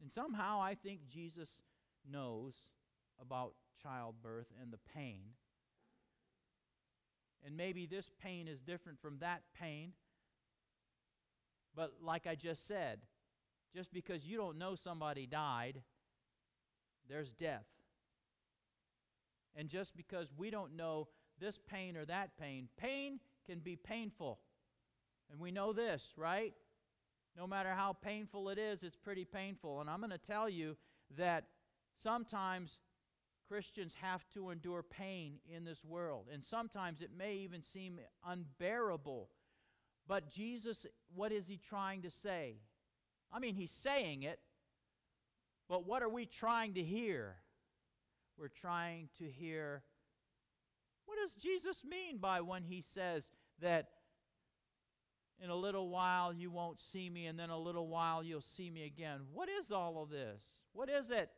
And 0.00 0.10
somehow 0.10 0.60
I 0.60 0.74
think 0.74 1.00
Jesus 1.10 1.48
knows 2.10 2.54
about 3.20 3.54
childbirth 3.82 4.48
and 4.60 4.72
the 4.72 4.78
pain. 4.94 5.20
And 7.44 7.56
maybe 7.56 7.86
this 7.86 8.10
pain 8.22 8.48
is 8.48 8.60
different 8.60 9.00
from 9.00 9.18
that 9.18 9.42
pain. 9.58 9.92
But 11.76 11.94
like 12.02 12.26
I 12.26 12.34
just 12.34 12.66
said, 12.66 13.00
just 13.74 13.92
because 13.92 14.24
you 14.24 14.36
don't 14.36 14.58
know 14.58 14.74
somebody 14.74 15.26
died 15.26 15.82
there's 17.08 17.30
death. 17.32 17.66
And 19.56 19.68
just 19.68 19.96
because 19.96 20.28
we 20.36 20.50
don't 20.50 20.76
know 20.76 21.08
this 21.38 21.58
pain 21.68 21.96
or 21.96 22.04
that 22.06 22.36
pain, 22.38 22.68
pain 22.76 23.20
can 23.46 23.60
be 23.60 23.76
painful. 23.76 24.40
And 25.30 25.40
we 25.40 25.50
know 25.50 25.72
this, 25.72 26.02
right? 26.16 26.54
No 27.36 27.46
matter 27.46 27.70
how 27.70 27.92
painful 27.92 28.48
it 28.48 28.58
is, 28.58 28.82
it's 28.82 28.96
pretty 28.96 29.24
painful. 29.24 29.80
And 29.80 29.90
I'm 29.90 30.00
going 30.00 30.10
to 30.10 30.18
tell 30.18 30.48
you 30.48 30.76
that 31.16 31.44
sometimes 31.96 32.78
Christians 33.48 33.94
have 34.00 34.24
to 34.34 34.50
endure 34.50 34.82
pain 34.82 35.38
in 35.48 35.64
this 35.64 35.84
world. 35.84 36.26
And 36.32 36.44
sometimes 36.44 37.00
it 37.00 37.10
may 37.16 37.36
even 37.36 37.62
seem 37.62 37.98
unbearable. 38.24 39.30
But 40.06 40.30
Jesus, 40.30 40.86
what 41.14 41.32
is 41.32 41.48
he 41.48 41.56
trying 41.56 42.02
to 42.02 42.10
say? 42.10 42.58
I 43.32 43.40
mean, 43.40 43.54
he's 43.54 43.72
saying 43.72 44.22
it, 44.22 44.38
but 45.68 45.86
what 45.86 46.02
are 46.02 46.08
we 46.08 46.26
trying 46.26 46.74
to 46.74 46.82
hear? 46.82 47.36
We're 48.38 48.48
trying 48.48 49.08
to 49.18 49.24
hear 49.24 49.82
what 51.06 51.18
does 51.18 51.34
Jesus 51.34 51.84
mean 51.84 52.18
by 52.18 52.40
when 52.40 52.62
he 52.62 52.80
says 52.80 53.30
that 53.60 53.88
in 55.42 55.50
a 55.50 55.56
little 55.56 55.88
while 55.88 56.32
you 56.32 56.50
won't 56.50 56.80
see 56.80 57.10
me, 57.10 57.26
and 57.26 57.38
then 57.38 57.50
a 57.50 57.58
little 57.58 57.88
while 57.88 58.22
you'll 58.22 58.40
see 58.40 58.70
me 58.70 58.84
again? 58.84 59.20
What 59.32 59.48
is 59.48 59.70
all 59.70 60.02
of 60.02 60.10
this? 60.10 60.42
What 60.72 60.88
is 60.88 61.10
it? 61.10 61.30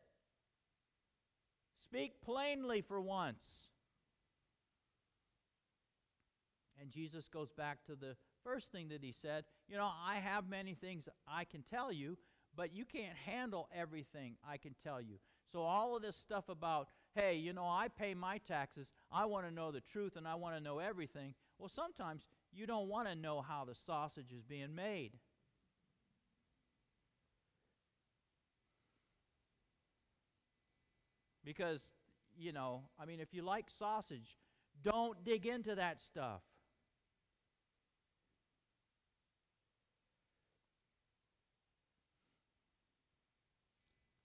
Speak 1.83 2.21
plainly 2.21 2.83
for 2.83 3.01
once. 3.01 3.69
And 6.81 6.91
Jesus 6.91 7.29
goes 7.29 7.53
back 7.53 7.85
to 7.87 7.95
the 7.95 8.17
first 8.45 8.71
thing 8.71 8.89
that 8.89 9.03
he 9.03 9.13
said. 9.13 9.45
You 9.69 9.77
know, 9.77 9.91
I 10.07 10.17
have 10.17 10.49
many 10.49 10.75
things 10.75 11.09
I 11.27 11.45
can 11.45 11.63
tell 11.63 11.91
you, 11.91 12.19
but 12.55 12.75
you 12.75 12.85
can't 12.85 13.17
handle 13.17 13.69
everything 13.75 14.35
I 14.49 14.57
can 14.57 14.75
tell 14.83 15.01
you. 15.01 15.17
So, 15.53 15.63
all 15.63 15.97
of 15.97 16.03
this 16.03 16.17
stuff 16.17 16.49
about, 16.49 16.89
hey, 17.15 17.37
you 17.37 17.53
know, 17.53 17.65
I 17.65 17.89
pay 17.89 18.15
my 18.15 18.39
taxes, 18.39 18.93
I 19.13 19.27
want 19.27 19.47
to 19.47 19.55
know 19.55 19.71
the 19.71 19.81
truth, 19.81 20.17
and 20.17 20.27
I 20.27 20.35
want 20.35 20.57
to 20.57 20.63
know 20.63 20.81
everything. 20.81 21.35
Well, 21.59 21.69
sometimes 21.69 22.27
you 22.57 22.67
don't 22.67 22.89
want 22.89 23.07
to 23.09 23.15
know 23.15 23.43
how 23.43 23.65
the 23.65 23.75
sausage 23.75 24.33
is 24.33 24.43
being 24.43 24.75
made. 24.75 25.13
Because, 31.45 31.93
you 32.37 32.53
know, 32.53 32.83
I 32.99 33.05
mean, 33.05 33.21
if 33.21 33.33
you 33.33 33.43
like 33.43 33.67
sausage, 33.71 34.37
don't 34.83 35.23
dig 35.25 35.47
into 35.47 35.75
that 35.75 36.01
stuff. 36.01 36.41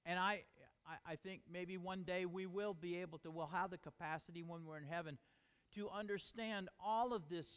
And 0.05 0.17
I, 0.17 0.41
I, 0.87 1.11
I 1.11 1.15
think 1.15 1.41
maybe 1.51 1.77
one 1.77 2.03
day 2.03 2.25
we 2.25 2.45
will 2.45 2.73
be 2.73 2.97
able 3.01 3.19
to, 3.19 3.29
we'll 3.29 3.47
have 3.47 3.69
the 3.69 3.77
capacity 3.77 4.41
when 4.41 4.65
we're 4.65 4.77
in 4.77 4.83
heaven 4.83 5.17
to 5.75 5.89
understand 5.89 6.69
all 6.83 7.13
of 7.13 7.29
this 7.29 7.47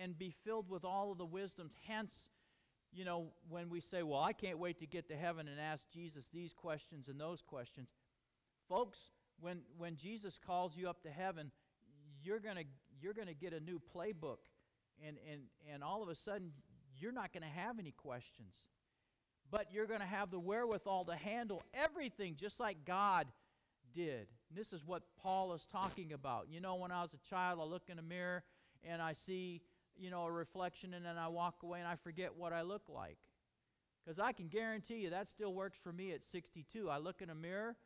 and 0.00 0.18
be 0.18 0.34
filled 0.44 0.68
with 0.68 0.84
all 0.84 1.12
of 1.12 1.18
the 1.18 1.24
wisdoms. 1.24 1.72
Hence, 1.86 2.30
you 2.92 3.04
know, 3.04 3.28
when 3.48 3.68
we 3.70 3.80
say, 3.80 4.02
well, 4.02 4.20
I 4.20 4.32
can't 4.32 4.58
wait 4.58 4.78
to 4.80 4.86
get 4.86 5.08
to 5.08 5.16
heaven 5.16 5.48
and 5.48 5.60
ask 5.60 5.84
Jesus 5.92 6.28
these 6.32 6.52
questions 6.52 7.08
and 7.08 7.20
those 7.20 7.42
questions. 7.42 7.88
Folks, 8.68 8.98
when, 9.40 9.60
when 9.76 9.96
Jesus 9.96 10.38
calls 10.44 10.76
you 10.76 10.88
up 10.88 11.02
to 11.02 11.10
heaven, 11.10 11.50
you're 12.22 12.40
going 12.40 12.56
to 12.56 12.64
you're 13.00 13.12
going 13.12 13.28
to 13.28 13.34
get 13.34 13.52
a 13.52 13.60
new 13.60 13.80
playbook. 13.94 14.38
And, 15.06 15.16
and, 15.30 15.42
and 15.72 15.82
all 15.82 16.02
of 16.02 16.08
a 16.08 16.14
sudden, 16.14 16.52
you're 16.98 17.12
not 17.12 17.32
going 17.32 17.42
to 17.42 17.48
have 17.48 17.78
any 17.78 17.90
questions. 17.90 18.54
But 19.50 19.66
you're 19.72 19.86
going 19.86 20.00
to 20.00 20.06
have 20.06 20.30
the 20.30 20.38
wherewithal 20.38 21.04
to 21.06 21.14
handle 21.14 21.62
everything 21.74 22.36
just 22.40 22.60
like 22.60 22.84
God 22.86 23.26
did. 23.94 24.26
And 24.48 24.56
this 24.56 24.72
is 24.72 24.84
what 24.84 25.02
Paul 25.22 25.52
is 25.52 25.66
talking 25.70 26.12
about. 26.12 26.46
You 26.50 26.60
know, 26.60 26.76
when 26.76 26.90
I 26.90 27.02
was 27.02 27.12
a 27.12 27.28
child, 27.28 27.58
I 27.60 27.64
look 27.64 27.84
in 27.88 27.98
a 27.98 28.02
mirror 28.02 28.42
and 28.82 29.02
I 29.02 29.12
see, 29.12 29.60
you 29.98 30.10
know, 30.10 30.24
a 30.24 30.32
reflection 30.32 30.94
and 30.94 31.04
then 31.04 31.16
I 31.18 31.28
walk 31.28 31.62
away 31.62 31.78
and 31.78 31.88
I 31.88 31.96
forget 31.96 32.36
what 32.36 32.52
I 32.52 32.62
look 32.62 32.88
like. 32.88 33.18
Because 34.04 34.18
I 34.18 34.32
can 34.32 34.48
guarantee 34.48 34.96
you 34.96 35.10
that 35.10 35.28
still 35.28 35.54
works 35.54 35.78
for 35.82 35.92
me 35.92 36.12
at 36.12 36.24
62. 36.24 36.90
I 36.90 36.98
look 36.98 37.22
in 37.22 37.30
a 37.30 37.34
mirror 37.34 37.76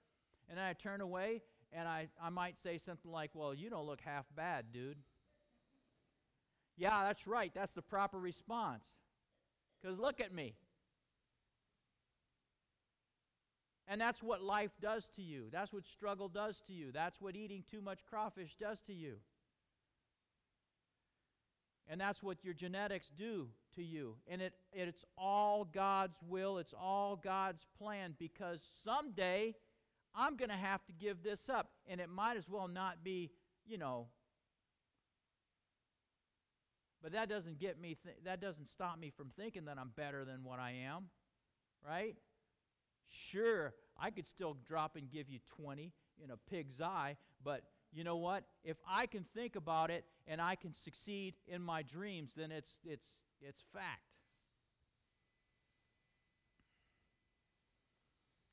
and 0.48 0.59
I 0.59 0.72
turn 0.72 1.00
away 1.00 1.42
and 1.72 1.86
I, 1.86 2.09
I 2.20 2.30
might 2.30 2.59
say 2.59 2.78
something 2.78 3.11
like, 3.11 3.30
Well, 3.34 3.54
you 3.54 3.70
don't 3.70 3.86
look 3.86 4.00
half 4.00 4.26
bad, 4.34 4.66
dude. 4.72 4.98
Yeah, 6.76 7.04
that's 7.04 7.26
right. 7.26 7.52
That's 7.54 7.72
the 7.72 7.82
proper 7.82 8.18
response. 8.18 8.84
Because 9.80 9.98
look 9.98 10.20
at 10.20 10.32
me. 10.32 10.54
And 13.88 14.00
that's 14.00 14.22
what 14.22 14.42
life 14.42 14.70
does 14.80 15.09
to 15.16 15.22
you. 15.22 15.46
That's 15.50 15.72
what 15.72 15.86
struggle 15.86 16.28
does 16.28 16.62
to 16.66 16.74
you. 16.74 16.92
That's 16.92 17.20
what 17.20 17.36
eating 17.36 17.64
too 17.70 17.80
much 17.80 18.00
crawfish 18.09 18.54
does 18.61 18.80
to 18.82 18.92
you. 18.92 19.16
And 21.89 22.01
that's 22.01 22.22
what 22.22 22.45
your 22.45 22.53
genetics 22.53 23.11
do 23.16 23.49
to 23.74 23.82
you. 23.82 24.16
And 24.26 24.43
it, 24.43 24.53
it's 24.72 25.05
all 25.16 25.64
God's 25.64 26.18
will, 26.22 26.59
it's 26.59 26.74
all 26.78 27.16
God's 27.16 27.66
plan 27.78 28.14
because 28.18 28.61
someday 28.84 29.55
I'm 30.14 30.36
going 30.36 30.51
to 30.51 30.57
have 30.57 30.84
to 30.86 30.93
give 30.93 31.22
this 31.22 31.49
up. 31.49 31.70
And 31.86 32.01
it 32.01 32.11
might 32.11 32.36
as 32.36 32.49
well 32.49 32.68
not 32.68 33.03
be, 33.03 33.30
you 33.66 33.78
know. 33.78 34.09
But 37.03 37.12
that 37.12 37.28
doesn't 37.28 37.59
get 37.59 37.80
me, 37.80 37.97
th- 38.03 38.16
that 38.24 38.41
doesn't 38.41 38.68
stop 38.68 38.99
me 38.99 39.11
from 39.11 39.30
thinking 39.39 39.66
that 39.66 39.78
I'm 39.78 39.93
better 39.97 40.24
than 40.24 40.43
what 40.43 40.59
I 40.59 40.72
am, 40.86 41.05
right? 41.86 42.16
Sure, 43.09 43.72
I 43.99 44.11
could 44.11 44.26
still 44.26 44.57
drop 44.66 44.97
and 44.97 45.11
give 45.11 45.30
you 45.30 45.39
20 45.62 45.93
in 46.22 46.30
a 46.30 46.36
pig's 46.51 46.80
eye, 46.80 47.16
but 47.43 47.62
you 47.93 48.05
know 48.05 48.16
what? 48.16 48.45
If 48.64 48.76
I 48.89 49.07
can 49.07 49.24
think 49.34 49.57
about 49.57 49.91
it 49.91 50.05
and 50.26 50.41
I 50.41 50.55
can 50.55 50.74
succeed 50.74 51.34
in 51.47 51.62
my 51.62 51.82
dreams, 51.82 52.32
then 52.36 52.53
it's, 52.53 52.78
it's, 52.84 53.09
it's 53.41 53.62
fact. 53.72 54.03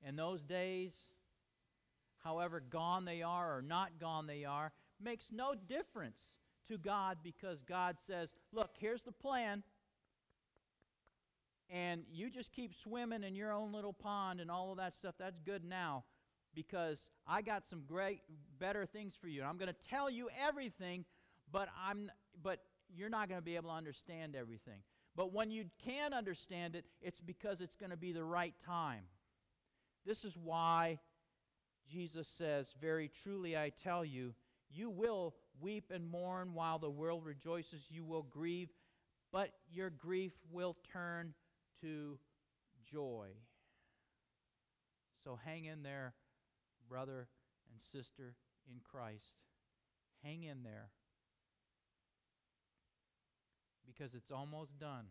And 0.04 0.18
those 0.18 0.44
days, 0.44 0.94
however 2.24 2.60
gone 2.62 3.06
they 3.06 3.22
are 3.24 3.58
or 3.58 3.62
not 3.62 4.00
gone 4.00 4.28
they 4.28 4.46
are, 4.46 4.72
makes 5.04 5.26
no 5.32 5.56
difference 5.56 6.20
to 6.70 6.78
God 6.78 7.18
because 7.24 7.62
God 7.64 7.98
says, 8.00 8.34
Look, 8.54 8.72
here's 8.80 9.04
the 9.04 9.12
plan 9.12 9.64
and 11.70 12.04
you 12.12 12.30
just 12.30 12.52
keep 12.52 12.74
swimming 12.76 13.24
in 13.24 13.36
your 13.36 13.52
own 13.52 13.72
little 13.72 13.94
pond 13.94 14.40
and 14.40 14.52
all 14.52 14.72
of 14.72 14.78
that 14.78 14.94
stuff, 14.94 15.16
that's 15.18 15.40
good 15.40 15.64
now 15.66 16.04
because 16.56 17.10
I 17.28 17.42
got 17.42 17.66
some 17.66 17.84
great 17.86 18.22
better 18.60 18.86
things 18.86 19.14
for 19.20 19.28
you. 19.28 19.44
I'm 19.44 19.58
going 19.58 19.74
to 19.74 19.90
tell 19.90 20.10
you 20.10 20.30
everything, 20.48 21.06
but 21.52 21.68
I'm 21.88 22.10
but 22.42 22.60
you're 22.94 23.10
not 23.10 23.30
going 23.30 23.40
to 23.40 23.46
be 23.46 23.56
able 23.56 23.70
to 23.70 23.76
understand 23.76 24.36
everything. 24.36 24.80
But 25.16 25.34
when 25.34 25.50
you 25.50 25.66
can 25.84 26.14
understand 26.14 26.76
it, 26.76 26.86
it's 27.02 27.20
because 27.20 27.62
it's 27.62 27.76
going 27.76 27.92
to 27.92 27.98
be 27.98 28.12
the 28.12 28.24
right 28.24 28.54
time. 28.66 29.04
This 30.06 30.26
is 30.26 30.38
why 30.38 31.00
Jesus 31.90 32.28
says, 32.28 32.74
Very 32.82 33.10
truly 33.24 33.58
I 33.58 33.72
tell 33.84 34.04
you, 34.04 34.34
you 34.70 34.90
will 34.90 35.36
weep 35.60 35.92
and 35.94 36.10
mourn 36.10 36.54
while 36.54 36.80
the 36.80 36.90
world 36.90 37.26
rejoices. 37.26 37.86
You 37.90 38.04
will 38.04 38.24
grieve, 38.24 38.70
but 39.32 39.52
your 39.72 39.90
grief 39.90 40.34
will 40.52 40.76
turn 40.92 41.34
to 41.82 42.18
joy. 42.92 43.30
So 45.24 45.40
hang 45.44 45.66
in 45.66 45.82
there, 45.82 46.14
brother 46.90 47.28
and 47.72 47.82
sister 47.92 48.36
in 48.70 48.80
Christ. 48.84 49.36
Hang 50.24 50.44
in 50.44 50.64
there. 50.64 50.90
Because 53.86 54.14
it's 54.14 54.32
almost 54.32 54.78
done. 54.80 55.06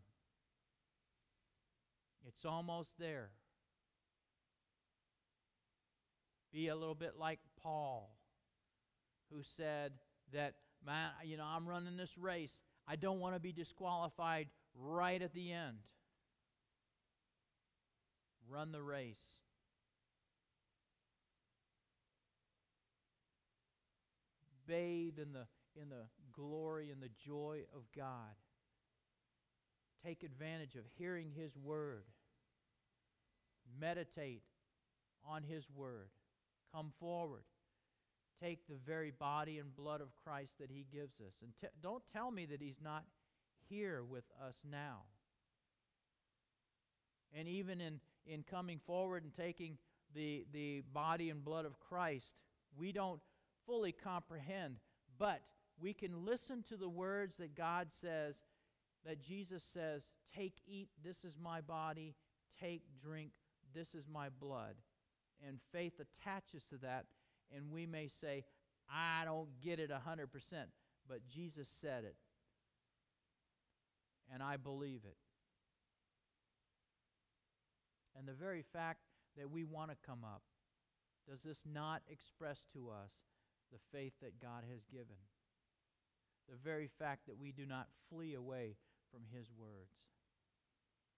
It's 2.26 2.44
almost 2.44 2.90
there. 2.98 3.30
Be 6.52 6.68
a 6.68 6.76
little 6.76 6.94
bit 6.94 7.14
like 7.18 7.40
Paul, 7.62 8.16
who 9.30 9.42
said 9.56 9.92
that, 10.32 10.54
man, 10.84 11.10
you 11.24 11.36
know, 11.36 11.44
I'm 11.44 11.66
running 11.66 11.96
this 11.96 12.16
race. 12.16 12.62
I 12.86 12.96
don't 12.96 13.20
want 13.20 13.34
to 13.34 13.40
be 13.40 13.52
disqualified 13.52 14.48
right 14.78 15.20
at 15.20 15.34
the 15.34 15.52
end. 15.52 15.78
Run 18.48 18.72
the 18.72 18.82
race. 18.82 19.22
Bathe 24.66 25.18
in 25.18 25.32
the, 25.32 25.46
in 25.80 25.88
the 25.88 26.06
glory 26.32 26.90
and 26.90 27.02
the 27.02 27.10
joy 27.26 27.60
of 27.74 27.82
God. 27.96 28.34
Take 30.04 30.22
advantage 30.22 30.74
of 30.74 30.84
hearing 30.98 31.30
His 31.34 31.56
word. 31.56 32.04
Meditate 33.80 34.42
on 35.28 35.42
His 35.42 35.64
word. 35.74 36.08
Come 36.74 36.92
forward. 37.00 37.44
Take 38.42 38.66
the 38.68 38.76
very 38.86 39.10
body 39.10 39.58
and 39.58 39.74
blood 39.74 40.00
of 40.00 40.08
Christ 40.22 40.52
that 40.60 40.70
He 40.70 40.86
gives 40.92 41.20
us. 41.20 41.32
And 41.42 41.52
t- 41.60 41.68
don't 41.82 42.02
tell 42.12 42.30
me 42.30 42.46
that 42.46 42.60
He's 42.60 42.80
not 42.82 43.04
here 43.68 44.02
with 44.02 44.24
us 44.46 44.54
now. 44.70 45.02
And 47.36 47.48
even 47.48 47.80
in, 47.80 48.00
in 48.26 48.42
coming 48.42 48.80
forward 48.86 49.24
and 49.24 49.34
taking 49.34 49.78
the, 50.14 50.46
the 50.52 50.82
body 50.92 51.30
and 51.30 51.44
blood 51.44 51.64
of 51.64 51.80
Christ, 51.80 52.26
we 52.76 52.92
don't 52.92 53.20
fully 53.66 53.92
comprehend, 53.92 54.76
but 55.18 55.40
we 55.80 55.92
can 55.92 56.24
listen 56.24 56.62
to 56.68 56.76
the 56.76 56.88
words 56.88 57.36
that 57.38 57.56
God 57.56 57.88
says, 58.00 58.36
that 59.04 59.22
Jesus 59.22 59.62
says, 59.72 60.02
Take, 60.34 60.54
eat, 60.66 60.88
this 61.04 61.24
is 61.24 61.36
my 61.40 61.60
body, 61.60 62.14
take, 62.60 62.82
drink, 63.02 63.30
this 63.74 63.94
is 63.94 64.04
my 64.12 64.28
blood. 64.40 64.74
And 65.46 65.58
faith 65.72 65.94
attaches 66.00 66.64
to 66.70 66.76
that, 66.78 67.06
and 67.54 67.70
we 67.70 67.86
may 67.86 68.08
say, 68.08 68.44
I 68.90 69.24
don't 69.24 69.48
get 69.62 69.78
it 69.78 69.90
100%, 69.90 70.26
but 71.08 71.26
Jesus 71.28 71.68
said 71.80 72.04
it. 72.04 72.16
And 74.32 74.42
I 74.42 74.56
believe 74.56 75.00
it. 75.04 75.16
And 78.16 78.26
the 78.26 78.32
very 78.32 78.62
fact 78.72 79.00
that 79.36 79.50
we 79.50 79.64
want 79.64 79.90
to 79.90 79.96
come 80.06 80.24
up, 80.24 80.42
does 81.28 81.42
this 81.42 81.58
not 81.70 82.02
express 82.08 82.58
to 82.72 82.90
us 82.90 83.10
the 83.74 83.98
faith 83.98 84.12
that 84.22 84.40
God 84.40 84.62
has 84.70 84.84
given? 84.90 85.18
The 86.48 86.56
very 86.62 86.88
fact 86.98 87.26
that 87.26 87.38
we 87.38 87.52
do 87.52 87.66
not 87.66 87.88
flee 88.08 88.34
away 88.34 88.76
from 89.10 89.22
His 89.36 89.48
words. 89.58 89.96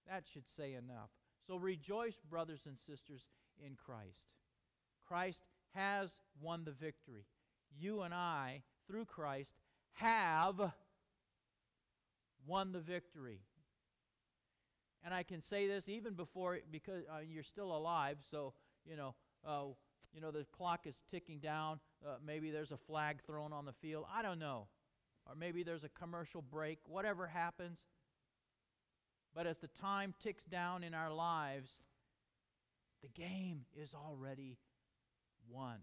That 0.08 0.24
should 0.32 0.48
say 0.56 0.72
enough. 0.72 1.10
So 1.46 1.56
rejoice, 1.56 2.20
brothers 2.28 2.62
and 2.66 2.78
sisters, 2.78 3.26
in 3.64 3.74
Christ. 3.76 4.30
Christ 5.06 5.42
has 5.74 6.12
won 6.40 6.64
the 6.64 6.72
victory. 6.72 7.26
You 7.78 8.02
and 8.02 8.14
I, 8.14 8.62
through 8.88 9.04
Christ, 9.04 9.56
have 9.94 10.72
won 12.46 12.72
the 12.72 12.80
victory. 12.80 13.40
And 15.04 15.12
I 15.14 15.22
can 15.22 15.40
say 15.40 15.66
this 15.68 15.88
even 15.88 16.14
before, 16.14 16.58
because 16.70 17.04
uh, 17.08 17.20
you're 17.20 17.42
still 17.42 17.76
alive, 17.76 18.18
so, 18.30 18.54
you 18.84 18.96
know, 18.96 19.14
uh, 19.46 19.64
you 20.12 20.20
know, 20.20 20.30
the 20.30 20.46
clock 20.56 20.86
is 20.86 20.96
ticking 21.10 21.38
down. 21.38 21.78
Uh, 22.04 22.14
maybe 22.24 22.50
there's 22.50 22.72
a 22.72 22.76
flag 22.76 23.18
thrown 23.26 23.52
on 23.52 23.64
the 23.64 23.72
field. 23.72 24.06
I 24.12 24.22
don't 24.22 24.38
know. 24.38 24.68
Or 25.26 25.34
maybe 25.34 25.62
there's 25.62 25.84
a 25.84 25.88
commercial 25.88 26.40
break. 26.40 26.78
Whatever 26.86 27.26
happens. 27.26 27.80
But 29.34 29.46
as 29.46 29.58
the 29.58 29.68
time 29.68 30.14
ticks 30.22 30.44
down 30.46 30.82
in 30.82 30.94
our 30.94 31.12
lives, 31.12 31.70
the 33.02 33.08
game 33.08 33.66
is 33.76 33.90
already 33.94 34.56
won. 35.50 35.78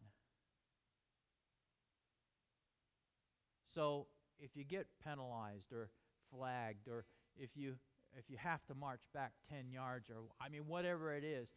So 3.76 4.07
if 4.39 4.55
you 4.55 4.64
get 4.64 4.88
penalized 5.03 5.72
or 5.72 5.89
flagged 6.32 6.88
or 6.88 7.05
if 7.38 7.51
you 7.55 7.76
if 8.16 8.30
you 8.30 8.38
have 8.38 8.64
to 8.68 8.76
march 8.76 9.01
back 9.14 9.32
10 9.49 9.72
yards 9.72 10.09
or 10.09 10.18
I 10.39 10.49
mean 10.49 10.68
whatever 10.68 11.14
it 11.14 11.24
is, 11.24 11.47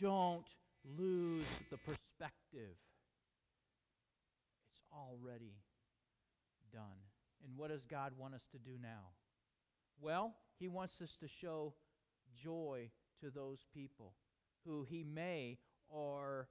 don't 0.00 0.46
lose 0.84 1.46
the 1.70 1.78
perspective. 1.78 2.76
It's 4.70 4.82
already 4.92 5.54
done. 6.72 6.82
And 7.44 7.56
what 7.56 7.70
does 7.70 7.86
God 7.86 8.12
want 8.18 8.34
us 8.34 8.46
to 8.52 8.58
do 8.58 8.72
now? 8.80 9.10
Well, 10.00 10.34
he 10.58 10.68
wants 10.68 11.00
us 11.00 11.16
to 11.20 11.28
show 11.28 11.74
joy 12.36 12.90
to 13.20 13.30
those 13.30 13.66
people 13.74 14.14
who 14.64 14.86
he 14.88 15.04
may 15.04 15.58
or 15.88 16.48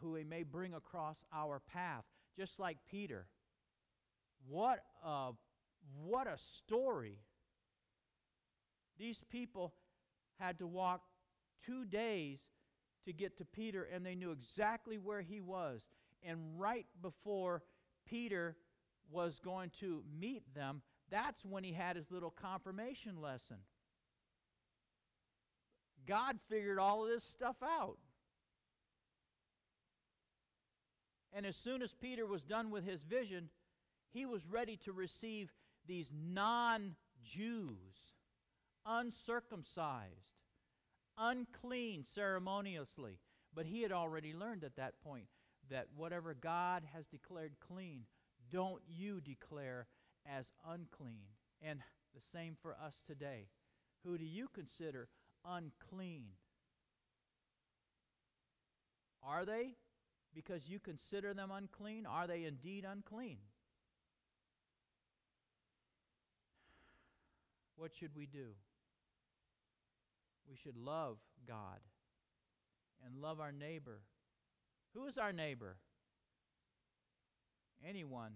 who 0.00 0.14
he 0.14 0.24
may 0.24 0.42
bring 0.42 0.74
across 0.74 1.24
our 1.32 1.60
path, 1.60 2.04
just 2.36 2.58
like 2.58 2.78
Peter. 2.90 3.26
What 4.48 4.80
a, 5.04 5.30
what 6.04 6.26
a 6.26 6.36
story. 6.36 7.18
These 8.98 9.22
people 9.30 9.74
had 10.38 10.58
to 10.58 10.66
walk 10.66 11.02
two 11.64 11.84
days 11.84 12.40
to 13.04 13.12
get 13.12 13.38
to 13.38 13.44
Peter, 13.44 13.84
and 13.92 14.04
they 14.04 14.14
knew 14.14 14.30
exactly 14.30 14.98
where 14.98 15.22
he 15.22 15.40
was. 15.40 15.82
And 16.22 16.38
right 16.56 16.86
before 17.00 17.62
Peter 18.06 18.56
was 19.10 19.38
going 19.38 19.70
to 19.80 20.02
meet 20.18 20.54
them, 20.54 20.82
that's 21.10 21.44
when 21.44 21.64
he 21.64 21.72
had 21.72 21.96
his 21.96 22.10
little 22.10 22.30
confirmation 22.30 23.20
lesson. 23.20 23.58
God 26.06 26.38
figured 26.48 26.78
all 26.78 27.04
of 27.04 27.10
this 27.10 27.24
stuff 27.24 27.56
out. 27.62 27.98
And 31.32 31.46
as 31.46 31.56
soon 31.56 31.82
as 31.82 31.92
Peter 31.92 32.26
was 32.26 32.44
done 32.44 32.70
with 32.70 32.84
his 32.84 33.02
vision, 33.02 33.48
he 34.12 34.26
was 34.26 34.46
ready 34.46 34.76
to 34.84 34.92
receive 34.92 35.50
these 35.86 36.10
non 36.12 36.94
Jews, 37.24 38.16
uncircumcised, 38.84 40.41
unclean 41.22 42.04
ceremoniously. 42.04 43.18
But 43.54 43.66
he 43.66 43.82
had 43.82 43.92
already 43.92 44.32
learned 44.32 44.64
at 44.64 44.76
that 44.76 45.00
point 45.02 45.26
that 45.70 45.86
whatever 45.94 46.34
God 46.34 46.82
has 46.92 47.06
declared 47.06 47.52
clean, 47.66 48.02
don't 48.50 48.82
you 48.88 49.20
declare 49.20 49.86
as 50.26 50.50
unclean. 50.68 51.24
And 51.60 51.80
the 52.14 52.20
same 52.32 52.56
for 52.60 52.72
us 52.84 52.98
today. 53.06 53.46
Who 54.04 54.18
do 54.18 54.24
you 54.24 54.48
consider 54.52 55.08
unclean? 55.46 56.24
Are 59.22 59.44
they? 59.44 59.76
Because 60.34 60.68
you 60.68 60.80
consider 60.80 61.34
them 61.34 61.50
unclean? 61.50 62.06
Are 62.06 62.26
they 62.26 62.44
indeed 62.44 62.84
unclean? 62.90 63.38
What 67.76 67.92
should 67.94 68.16
we 68.16 68.26
do? 68.26 68.54
We 70.48 70.56
should 70.56 70.76
love 70.76 71.18
God 71.46 71.80
and 73.04 73.20
love 73.20 73.40
our 73.40 73.52
neighbor. 73.52 74.00
Who 74.94 75.06
is 75.06 75.18
our 75.18 75.32
neighbor? 75.32 75.76
Anyone 77.88 78.32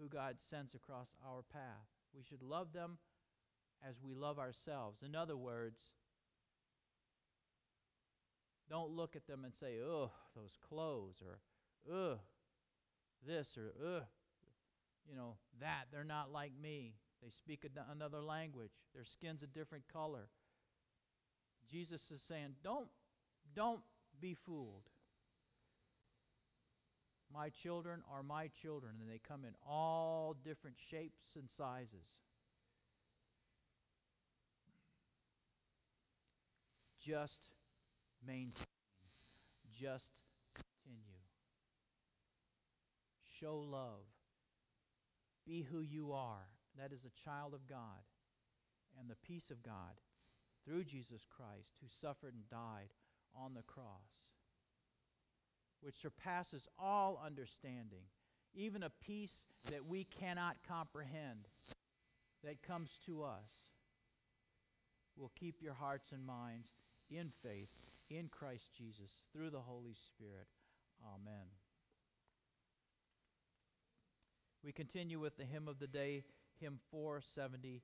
who 0.00 0.08
God 0.08 0.36
sends 0.50 0.74
across 0.74 1.08
our 1.26 1.42
path. 1.52 1.86
We 2.16 2.22
should 2.22 2.42
love 2.42 2.72
them 2.72 2.98
as 3.86 3.96
we 4.02 4.14
love 4.14 4.38
ourselves. 4.38 5.02
In 5.04 5.14
other 5.14 5.36
words, 5.36 5.78
don't 8.70 8.90
look 8.90 9.16
at 9.16 9.26
them 9.26 9.44
and 9.44 9.54
say, 9.54 9.76
ugh, 9.80 10.10
those 10.34 10.56
clothes, 10.68 11.16
or 11.22 11.40
ugh, 11.94 12.18
this, 13.26 13.48
or 13.56 13.74
ugh, 13.96 14.04
you 15.08 15.14
know, 15.14 15.36
that. 15.60 15.84
They're 15.92 16.04
not 16.04 16.32
like 16.32 16.52
me. 16.60 16.94
They 17.22 17.30
speak 17.30 17.64
another 17.90 18.20
language. 18.20 18.72
Their 18.94 19.04
skin's 19.04 19.42
a 19.42 19.46
different 19.46 19.84
color. 19.92 20.28
Jesus 21.70 22.02
is 22.10 22.20
saying, 22.28 22.54
don't, 22.62 22.88
don't 23.54 23.80
be 24.20 24.34
fooled. 24.34 24.82
My 27.32 27.48
children 27.48 28.02
are 28.12 28.22
my 28.22 28.48
children, 28.60 28.94
and 29.00 29.10
they 29.10 29.20
come 29.26 29.44
in 29.44 29.54
all 29.66 30.36
different 30.44 30.76
shapes 30.90 31.34
and 31.34 31.48
sizes. 31.48 32.06
Just 37.00 37.48
maintain. 38.26 38.66
Just 39.80 40.10
continue. 40.54 41.02
Show 43.40 43.56
love. 43.58 44.06
Be 45.46 45.62
who 45.62 45.80
you 45.80 46.12
are. 46.12 46.46
That 46.78 46.92
is 46.92 47.00
a 47.04 47.24
child 47.24 47.54
of 47.54 47.66
God. 47.66 47.78
And 49.00 49.10
the 49.10 49.16
peace 49.26 49.50
of 49.50 49.62
God 49.62 49.96
through 50.64 50.84
Jesus 50.84 51.22
Christ, 51.36 51.76
who 51.80 51.88
suffered 52.00 52.34
and 52.34 52.48
died 52.48 52.92
on 53.34 53.54
the 53.54 53.62
cross 53.62 54.22
which 55.82 56.00
surpasses 56.00 56.68
all 56.78 57.20
understanding, 57.24 58.04
even 58.54 58.84
a 58.84 58.90
peace 59.04 59.44
that 59.70 59.84
we 59.84 60.04
cannot 60.04 60.56
comprehend 60.66 61.48
that 62.44 62.62
comes 62.62 62.90
to 63.06 63.22
us, 63.22 63.50
will 65.16 65.32
keep 65.38 65.60
your 65.60 65.74
hearts 65.74 66.12
and 66.12 66.24
minds 66.24 66.68
in 67.10 67.30
faith 67.42 67.68
in 68.08 68.28
Christ 68.28 68.70
Jesus 68.76 69.10
through 69.32 69.50
the 69.50 69.60
Holy 69.60 69.94
Spirit. 70.06 70.46
Amen. 71.04 71.46
We 74.64 74.72
continue 74.72 75.18
with 75.18 75.36
the 75.36 75.44
hymn 75.44 75.66
of 75.66 75.80
the 75.80 75.88
day, 75.88 76.22
hymn 76.60 76.78
479. 76.92 77.82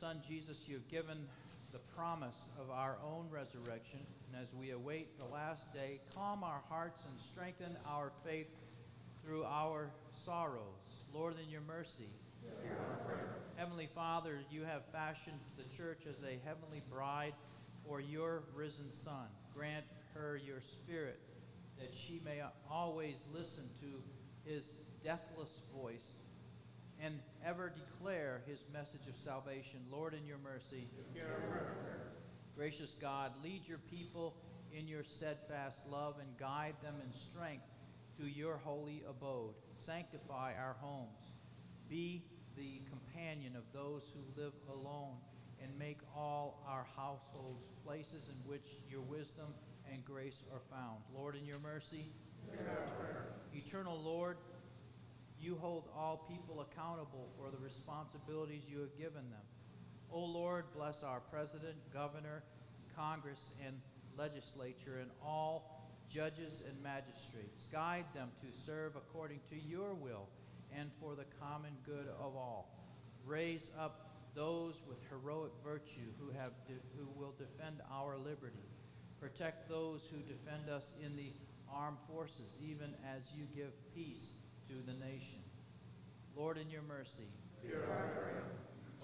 Son 0.00 0.20
Jesus, 0.28 0.58
you 0.66 0.74
have 0.74 0.88
given 0.88 1.26
the 1.72 1.78
promise 1.96 2.50
of 2.60 2.70
our 2.70 2.98
own 3.02 3.28
resurrection. 3.30 4.00
And 4.28 4.42
as 4.42 4.52
we 4.52 4.70
await 4.70 5.18
the 5.18 5.24
last 5.24 5.72
day, 5.72 6.00
calm 6.14 6.44
our 6.44 6.60
hearts 6.68 7.00
and 7.08 7.18
strengthen 7.32 7.76
our 7.88 8.12
faith 8.24 8.48
through 9.24 9.44
our 9.44 9.90
sorrows. 10.24 10.60
Lord, 11.14 11.36
in 11.42 11.48
your 11.50 11.62
mercy. 11.62 12.10
Heavenly 13.56 13.88
Father, 13.94 14.40
you 14.50 14.64
have 14.64 14.82
fashioned 14.92 15.40
the 15.56 15.64
church 15.76 16.00
as 16.08 16.22
a 16.22 16.38
heavenly 16.46 16.82
bride 16.90 17.32
for 17.86 17.98
your 17.98 18.42
risen 18.54 18.90
Son. 18.90 19.28
Grant 19.54 19.86
her 20.12 20.36
your 20.36 20.60
spirit 20.60 21.20
that 21.78 21.90
she 21.94 22.20
may 22.24 22.42
always 22.70 23.16
listen 23.32 23.64
to 23.80 24.50
his 24.50 24.62
deathless 25.02 25.60
voice 25.74 26.04
and 27.00 27.18
ever 27.44 27.70
declare 27.70 28.42
his 28.46 28.60
message 28.72 29.06
of 29.08 29.14
salvation. 29.22 29.80
Lord, 29.90 30.14
in 30.14 30.26
your 30.26 30.38
mercy. 30.38 30.88
Gracious 32.56 32.94
God, 33.00 33.32
lead 33.42 33.62
your 33.66 33.78
people 33.78 34.34
in 34.72 34.88
your 34.88 35.04
steadfast 35.04 35.78
love 35.90 36.14
and 36.20 36.28
guide 36.38 36.74
them 36.82 36.94
in 37.04 37.12
strength 37.18 37.66
to 38.18 38.26
your 38.26 38.56
holy 38.64 39.02
abode. 39.08 39.54
Sanctify 39.84 40.54
our 40.58 40.76
homes. 40.80 41.32
Be 41.88 42.24
the 42.56 42.80
companion 42.88 43.54
of 43.56 43.64
those 43.74 44.02
who 44.14 44.42
live 44.42 44.54
alone 44.72 45.16
and 45.62 45.78
make 45.78 45.98
all 46.14 46.64
our 46.66 46.86
households 46.96 47.66
places 47.84 48.28
in 48.28 48.48
which 48.48 48.66
your 48.90 49.02
wisdom 49.02 49.46
and 49.92 50.04
grace 50.04 50.42
are 50.52 50.62
found. 50.70 51.02
Lord, 51.14 51.36
in 51.36 51.44
your 51.44 51.58
mercy. 51.58 52.10
Eternal 53.54 54.00
Lord, 54.00 54.38
you 55.40 55.56
hold 55.60 55.84
all 55.94 56.26
people 56.28 56.60
accountable 56.60 57.28
for 57.36 57.50
the 57.50 57.58
responsibilities 57.58 58.62
you 58.68 58.80
have 58.80 58.96
given 58.98 59.30
them. 59.30 59.44
O 60.10 60.20
Lord, 60.20 60.64
bless 60.74 61.02
our 61.02 61.20
president, 61.20 61.76
governor, 61.92 62.42
Congress, 62.94 63.50
and 63.64 63.76
legislature, 64.16 64.98
and 65.00 65.10
all 65.24 65.88
judges 66.08 66.62
and 66.68 66.82
magistrates. 66.82 67.66
Guide 67.72 68.06
them 68.14 68.30
to 68.40 68.46
serve 68.64 68.96
according 68.96 69.40
to 69.50 69.56
your 69.56 69.94
will 69.94 70.28
and 70.76 70.90
for 71.00 71.14
the 71.14 71.26
common 71.40 71.72
good 71.84 72.06
of 72.20 72.34
all. 72.36 72.70
Raise 73.24 73.70
up 73.78 74.06
those 74.34 74.82
with 74.88 74.98
heroic 75.08 75.52
virtue 75.64 76.12
who, 76.20 76.30
have 76.38 76.52
who 76.96 77.08
will 77.18 77.34
defend 77.38 77.80
our 77.92 78.16
liberty. 78.16 78.68
Protect 79.20 79.68
those 79.68 80.02
who 80.10 80.18
defend 80.18 80.68
us 80.70 80.92
in 81.04 81.16
the 81.16 81.32
armed 81.72 81.98
forces, 82.08 82.54
even 82.60 82.94
as 83.16 83.22
you 83.34 83.44
give 83.54 83.72
peace 83.94 84.35
to 84.68 84.74
the 84.86 84.92
nation. 84.98 85.40
Lord, 86.36 86.58
in 86.58 86.70
your 86.70 86.82
mercy. 86.82 87.28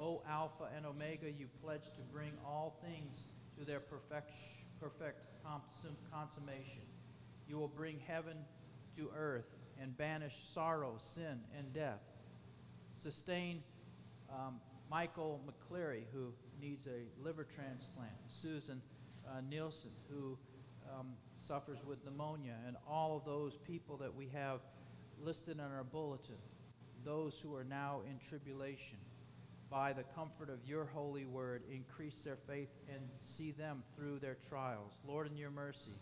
O 0.00 0.22
Alpha 0.28 0.64
and 0.76 0.84
Omega, 0.84 1.30
you 1.30 1.46
pledge 1.62 1.84
to 1.96 2.02
bring 2.12 2.32
all 2.44 2.76
things 2.82 3.24
to 3.58 3.64
their 3.64 3.80
perfect, 3.80 4.32
perfect 4.80 5.20
consum- 5.44 5.96
consummation. 6.12 6.82
You 7.48 7.58
will 7.58 7.68
bring 7.68 8.00
heaven 8.06 8.36
to 8.96 9.10
earth 9.16 9.46
and 9.80 9.96
banish 9.96 10.34
sorrow, 10.52 10.98
sin, 11.14 11.40
and 11.56 11.72
death. 11.72 12.00
Sustain 12.98 13.62
um, 14.30 14.60
Michael 14.90 15.40
McCleary, 15.46 16.02
who 16.12 16.32
needs 16.60 16.86
a 16.86 17.22
liver 17.24 17.44
transplant, 17.44 18.12
Susan 18.28 18.80
uh, 19.26 19.40
Nielsen, 19.48 19.90
who 20.10 20.36
um, 20.98 21.08
suffers 21.38 21.78
with 21.86 22.04
pneumonia, 22.04 22.54
and 22.66 22.76
all 22.88 23.16
of 23.16 23.24
those 23.24 23.56
people 23.66 23.96
that 23.96 24.14
we 24.14 24.28
have 24.32 24.60
listed 25.22 25.54
in 25.54 25.60
our 25.60 25.84
bulletin, 25.84 26.36
those 27.04 27.38
who 27.42 27.54
are 27.54 27.64
now 27.64 28.00
in 28.08 28.18
tribulation. 28.28 28.98
By 29.70 29.94
the 29.94 30.02
comfort 30.14 30.50
of 30.50 30.58
your 30.66 30.84
holy 30.84 31.24
word, 31.24 31.62
increase 31.72 32.20
their 32.20 32.36
faith 32.46 32.68
and 32.92 33.00
see 33.22 33.52
them 33.52 33.82
through 33.96 34.18
their 34.18 34.36
trials. 34.48 34.92
Lord, 35.06 35.30
in 35.30 35.36
your 35.36 35.50
mercy. 35.50 35.98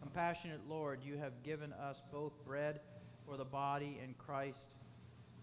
Compassionate 0.00 0.60
Lord, 0.68 1.00
you 1.04 1.16
have 1.18 1.42
given 1.42 1.72
us 1.72 2.02
both 2.12 2.32
bread 2.44 2.80
for 3.26 3.36
the 3.36 3.44
body 3.44 4.00
in 4.02 4.14
Christ 4.14 4.74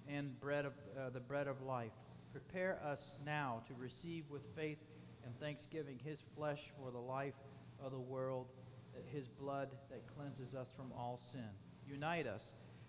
and 0.08 0.40
bread 0.40 0.66
of, 0.66 0.74
uh, 0.98 1.10
the 1.10 1.20
bread 1.20 1.48
of 1.48 1.62
life. 1.62 1.92
Prepare 2.32 2.80
us 2.86 3.02
now 3.26 3.64
to 3.68 3.74
receive 3.80 4.26
with 4.30 4.42
faith 4.56 4.78
and 5.26 5.38
thanksgiving 5.40 6.00
his 6.04 6.20
flesh 6.36 6.70
for 6.80 6.92
the 6.92 7.00
life 7.00 7.34
of 7.84 7.92
the 7.92 8.00
world, 8.00 8.48
his 9.12 9.28
blood 9.28 9.70
that 9.90 10.02
cleanses 10.16 10.54
us 10.54 10.70
from 10.76 10.92
all 10.98 11.20
sin. 11.32 11.50
Unite 11.92 12.26
us 12.26 12.44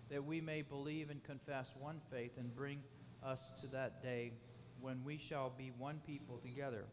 that 0.09 0.23
we 0.23 0.39
may 0.39 0.61
believe 0.61 1.09
and 1.09 1.23
confess 1.23 1.67
one 1.79 1.99
faith 2.11 2.31
and 2.37 2.55
bring 2.55 2.79
us 3.23 3.39
to 3.61 3.67
that 3.67 4.01
day 4.01 4.31
when 4.79 5.03
we 5.03 5.17
shall 5.17 5.51
be 5.57 5.71
one 5.77 5.99
people 6.07 6.37
together 6.37 6.85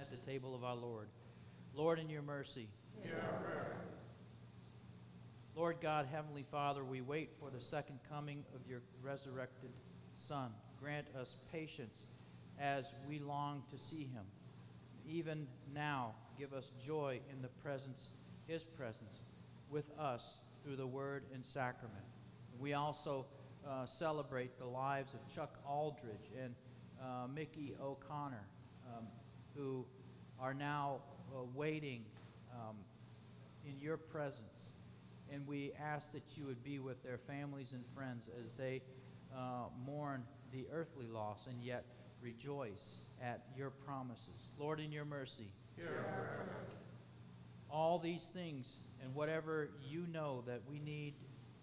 at 0.00 0.10
the 0.10 0.16
table 0.30 0.54
of 0.54 0.64
our 0.64 0.76
Lord. 0.76 1.08
Lord, 1.74 1.98
in 1.98 2.08
your 2.08 2.22
mercy, 2.22 2.68
Hear 3.02 3.22
our 3.22 3.38
prayer. 3.40 3.76
Lord 5.54 5.76
God, 5.82 6.06
Heavenly 6.10 6.44
Father, 6.50 6.84
we 6.84 7.00
wait 7.00 7.30
for 7.38 7.50
the 7.50 7.62
second 7.62 7.98
coming 8.10 8.44
of 8.54 8.60
your 8.68 8.80
resurrected 9.02 9.70
Son. 10.16 10.50
Grant 10.80 11.06
us 11.18 11.36
patience 11.52 12.06
as 12.58 12.84
we 13.08 13.18
long 13.18 13.62
to 13.70 13.78
see 13.78 14.08
him. 14.12 14.24
Even 15.06 15.46
now, 15.74 16.14
give 16.38 16.52
us 16.52 16.70
joy 16.84 17.20
in 17.32 17.42
the 17.42 17.48
presence, 17.48 18.08
his 18.46 18.62
presence, 18.64 19.24
with 19.70 19.86
us 19.98 20.22
through 20.66 20.74
the 20.74 20.86
word 20.86 21.22
and 21.32 21.46
sacrament. 21.46 22.02
We 22.58 22.72
also 22.72 23.24
uh, 23.64 23.86
celebrate 23.86 24.58
the 24.58 24.66
lives 24.66 25.14
of 25.14 25.20
Chuck 25.32 25.60
Aldridge 25.64 26.32
and 26.42 26.56
uh, 27.00 27.28
Mickey 27.32 27.76
O'Connor, 27.80 28.44
um, 28.88 29.06
who 29.54 29.86
are 30.40 30.54
now 30.54 31.02
uh, 31.32 31.42
waiting 31.54 32.04
um, 32.52 32.74
in 33.64 33.78
your 33.80 33.96
presence. 33.96 34.72
And 35.32 35.46
we 35.46 35.70
ask 35.80 36.10
that 36.12 36.24
you 36.34 36.46
would 36.46 36.64
be 36.64 36.80
with 36.80 37.00
their 37.04 37.18
families 37.18 37.68
and 37.72 37.84
friends 37.94 38.28
as 38.44 38.54
they 38.54 38.82
uh, 39.32 39.66
mourn 39.86 40.24
the 40.52 40.66
earthly 40.72 41.06
loss 41.06 41.46
and 41.48 41.62
yet 41.62 41.84
rejoice 42.20 43.02
at 43.22 43.44
your 43.56 43.70
promises. 43.70 44.50
Lord, 44.58 44.80
in 44.80 44.90
your 44.90 45.04
mercy, 45.04 45.52
all 47.70 48.00
these 48.00 48.22
things 48.34 48.66
and 49.02 49.14
whatever 49.14 49.68
you 49.88 50.06
know 50.12 50.42
that 50.46 50.60
we 50.70 50.78
need, 50.78 51.14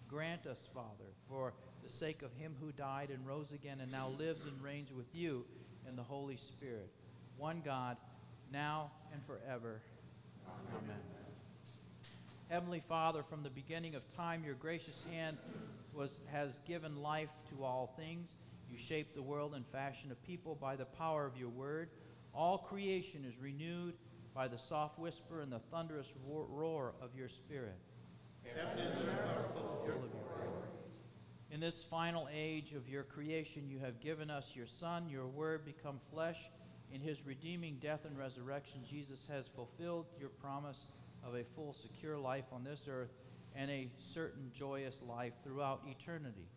grant 0.08 0.46
us, 0.46 0.68
Father, 0.72 1.10
for 1.28 1.52
the 1.84 1.92
sake 1.92 2.22
of 2.22 2.32
him 2.34 2.54
who 2.60 2.72
died 2.72 3.10
and 3.10 3.26
rose 3.26 3.52
again 3.52 3.80
and 3.80 3.90
now 3.90 4.08
lives 4.18 4.42
and 4.46 4.62
reigns 4.62 4.92
with 4.92 5.06
you 5.12 5.44
in 5.88 5.96
the 5.96 6.02
Holy 6.02 6.36
Spirit. 6.36 6.90
One 7.36 7.62
God, 7.64 7.96
now 8.52 8.90
and 9.12 9.20
forever. 9.26 9.80
Amen. 10.82 10.96
Heavenly 12.48 12.82
Father, 12.88 13.22
from 13.22 13.42
the 13.42 13.50
beginning 13.50 13.94
of 13.94 14.02
time, 14.16 14.44
your 14.44 14.54
gracious 14.54 15.02
hand 15.10 15.38
was, 15.92 16.20
has 16.30 16.60
given 16.66 17.02
life 17.02 17.30
to 17.50 17.64
all 17.64 17.92
things. 17.96 18.34
You 18.70 18.78
shaped 18.78 19.14
the 19.14 19.22
world 19.22 19.54
and 19.54 19.64
fashioned 19.72 20.12
a 20.12 20.14
people 20.26 20.56
by 20.60 20.76
the 20.76 20.84
power 20.84 21.26
of 21.26 21.36
your 21.36 21.48
word. 21.48 21.88
All 22.34 22.58
creation 22.58 23.24
is 23.26 23.34
renewed 23.40 23.94
by 24.34 24.48
the 24.48 24.58
soft 24.58 24.98
whisper 24.98 25.40
and 25.40 25.52
the 25.52 25.60
thunderous 25.70 26.08
roar, 26.26 26.94
of 27.00 27.10
your 27.16 27.28
spirit. 27.28 27.78
In 31.50 31.60
this 31.60 31.84
final 31.88 32.28
age 32.34 32.72
of 32.72 32.88
your 32.88 33.04
creation, 33.04 33.68
you 33.68 33.78
have 33.78 34.00
given 34.00 34.28
us 34.28 34.46
your 34.54 34.66
Son, 34.66 35.08
your 35.08 35.26
Word 35.26 35.64
become 35.64 36.00
flesh. 36.12 36.50
In 36.92 37.00
his 37.00 37.24
redeeming 37.24 37.78
death 37.80 38.00
and 38.04 38.18
resurrection, 38.18 38.80
Jesus 38.88 39.20
has 39.28 39.46
fulfilled 39.54 40.06
your 40.18 40.30
promise 40.30 40.86
of 41.24 41.34
a 41.36 41.44
full, 41.54 41.74
secure 41.80 42.18
life 42.18 42.44
on 42.52 42.64
this 42.64 42.80
earth 42.88 43.10
and 43.54 43.70
a 43.70 43.88
certain 44.12 44.50
joyous 44.56 44.96
life 45.06 45.32
throughout 45.44 45.82
eternity. 45.86 46.48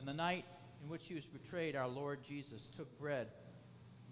In 0.00 0.06
the 0.06 0.12
night 0.12 0.44
in 0.82 0.90
which 0.90 1.06
he 1.06 1.14
was 1.14 1.24
betrayed, 1.26 1.76
our 1.76 1.88
Lord 1.88 2.24
Jesus 2.26 2.68
took 2.76 2.98
bread, 2.98 3.28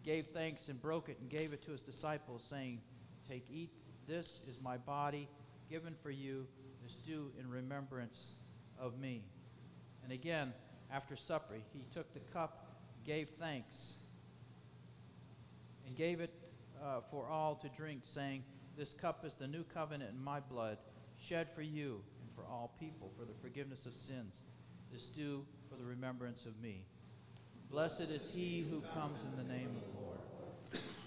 gave 0.05 0.27
thanks, 0.29 0.69
and 0.69 0.81
broke 0.81 1.09
it, 1.09 1.19
and 1.21 1.29
gave 1.29 1.53
it 1.53 1.65
to 1.65 1.73
his 1.73 1.83
disciples, 1.83 2.43
saying, 2.49 2.81
Take, 3.29 3.45
eat, 3.53 3.71
this 4.09 4.41
is 4.49 4.57
my 4.63 4.77
body 4.77 5.29
given 5.71 5.95
for 6.03 6.11
you. 6.11 6.47
This 6.83 6.95
do 7.07 7.31
in 7.39 7.49
remembrance 7.49 8.33
of 8.79 8.99
me. 8.99 9.23
And 10.03 10.13
again, 10.13 10.53
after 10.93 11.17
supper, 11.17 11.55
he 11.73 11.85
took 11.95 12.13
the 12.15 12.21
cup, 12.33 12.67
gave 13.07 13.29
thanks, 13.39 13.93
and 15.87 15.97
gave 15.97 16.21
it 16.21 16.35
uh, 16.83 17.01
for 17.11 17.29
all 17.29 17.55
to 17.57 17.69
drink, 17.69 18.03
saying, 18.05 18.43
This 18.77 18.95
cup 19.01 19.25
is 19.25 19.35
the 19.35 19.47
new 19.47 19.65
covenant 19.65 20.11
in 20.11 20.25
my 20.25 20.41
blood, 20.41 20.79
shed 21.19 21.49
for 21.55 21.63
you 21.63 22.01
and 22.21 22.31
for 22.35 22.43
all 22.51 22.75
people 22.81 23.11
for 23.19 23.25
the 23.25 23.35
forgiveness 23.41 23.87
of 23.87 23.93
sins. 23.95 24.35
This 24.93 25.05
do 25.05 25.45
for 25.69 25.77
the 25.77 25.85
remembrance 25.85 26.47
of 26.47 26.61
me. 26.61 26.85
Blessed 27.71 28.01
is 28.01 28.29
he 28.35 28.67
who 28.69 28.83
comes 28.95 29.21
in 29.23 29.37
the 29.37 29.45
name 29.53 29.69
of 29.69 29.83
the 29.83 29.91
Lord. 30.01 30.19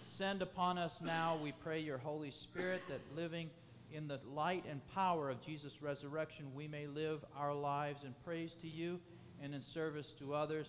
Send 0.05 0.41
upon 0.41 0.77
us 0.77 1.01
now, 1.03 1.37
we 1.43 1.51
pray, 1.51 1.81
your 1.81 1.97
Holy 1.97 2.31
Spirit, 2.31 2.81
that 2.87 3.01
living 3.17 3.49
in 3.91 4.07
the 4.07 4.21
light 4.33 4.63
and 4.69 4.79
power 4.93 5.29
of 5.29 5.41
Jesus' 5.41 5.81
resurrection, 5.81 6.45
we 6.55 6.69
may 6.69 6.87
live 6.87 7.25
our 7.37 7.53
lives 7.53 8.05
in 8.05 8.15
praise 8.23 8.53
to 8.61 8.67
you 8.67 9.01
and 9.41 9.53
in 9.53 9.61
service 9.61 10.13
to 10.19 10.33
others, 10.33 10.67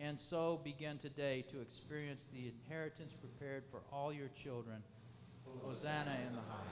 and 0.00 0.18
so 0.18 0.62
begin 0.64 0.96
today 0.96 1.44
to 1.50 1.60
experience 1.60 2.24
the 2.32 2.48
inheritance 2.48 3.12
prepared 3.12 3.64
for 3.70 3.82
all 3.92 4.14
your 4.14 4.30
children. 4.42 4.82
Hosanna 5.62 6.16
in 6.26 6.34
the 6.34 6.40
highest. 6.48 6.64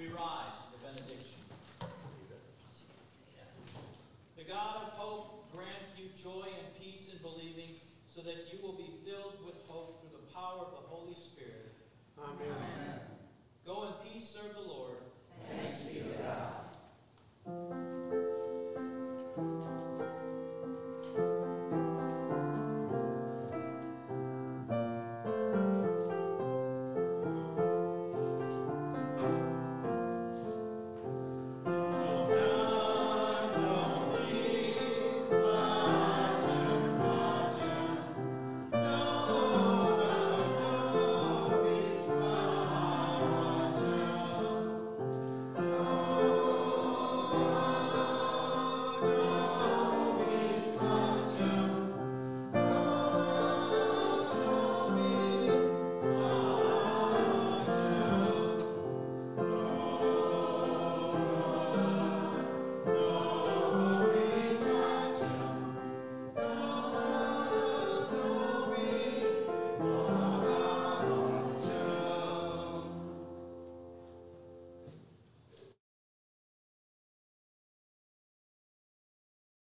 We 0.00 0.06
rise 0.06 0.56
to 0.56 0.72
the 0.72 0.80
benediction. 0.88 1.36
The 4.34 4.44
God 4.48 4.76
of 4.76 4.88
hope 4.96 5.52
grant 5.52 5.92
you 5.94 6.08
joy 6.16 6.48
and 6.48 6.68
peace 6.80 7.12
in 7.12 7.18
believing, 7.20 7.76
so 8.08 8.22
that 8.22 8.48
you 8.50 8.64
will 8.64 8.72
be 8.72 8.88
filled 9.04 9.44
with 9.44 9.56
hope 9.68 10.00
through 10.00 10.16
the 10.16 10.32
power 10.32 10.64
of 10.64 10.70
the 10.72 10.88
Holy 10.88 11.12
Spirit. 11.12 11.76
Amen. 12.16 12.48
Amen. 12.48 13.00
Go 13.66 13.92
in 13.92 14.10
peace, 14.10 14.26
serve 14.26 14.54
the 14.54 14.62
Lord. 14.62 14.89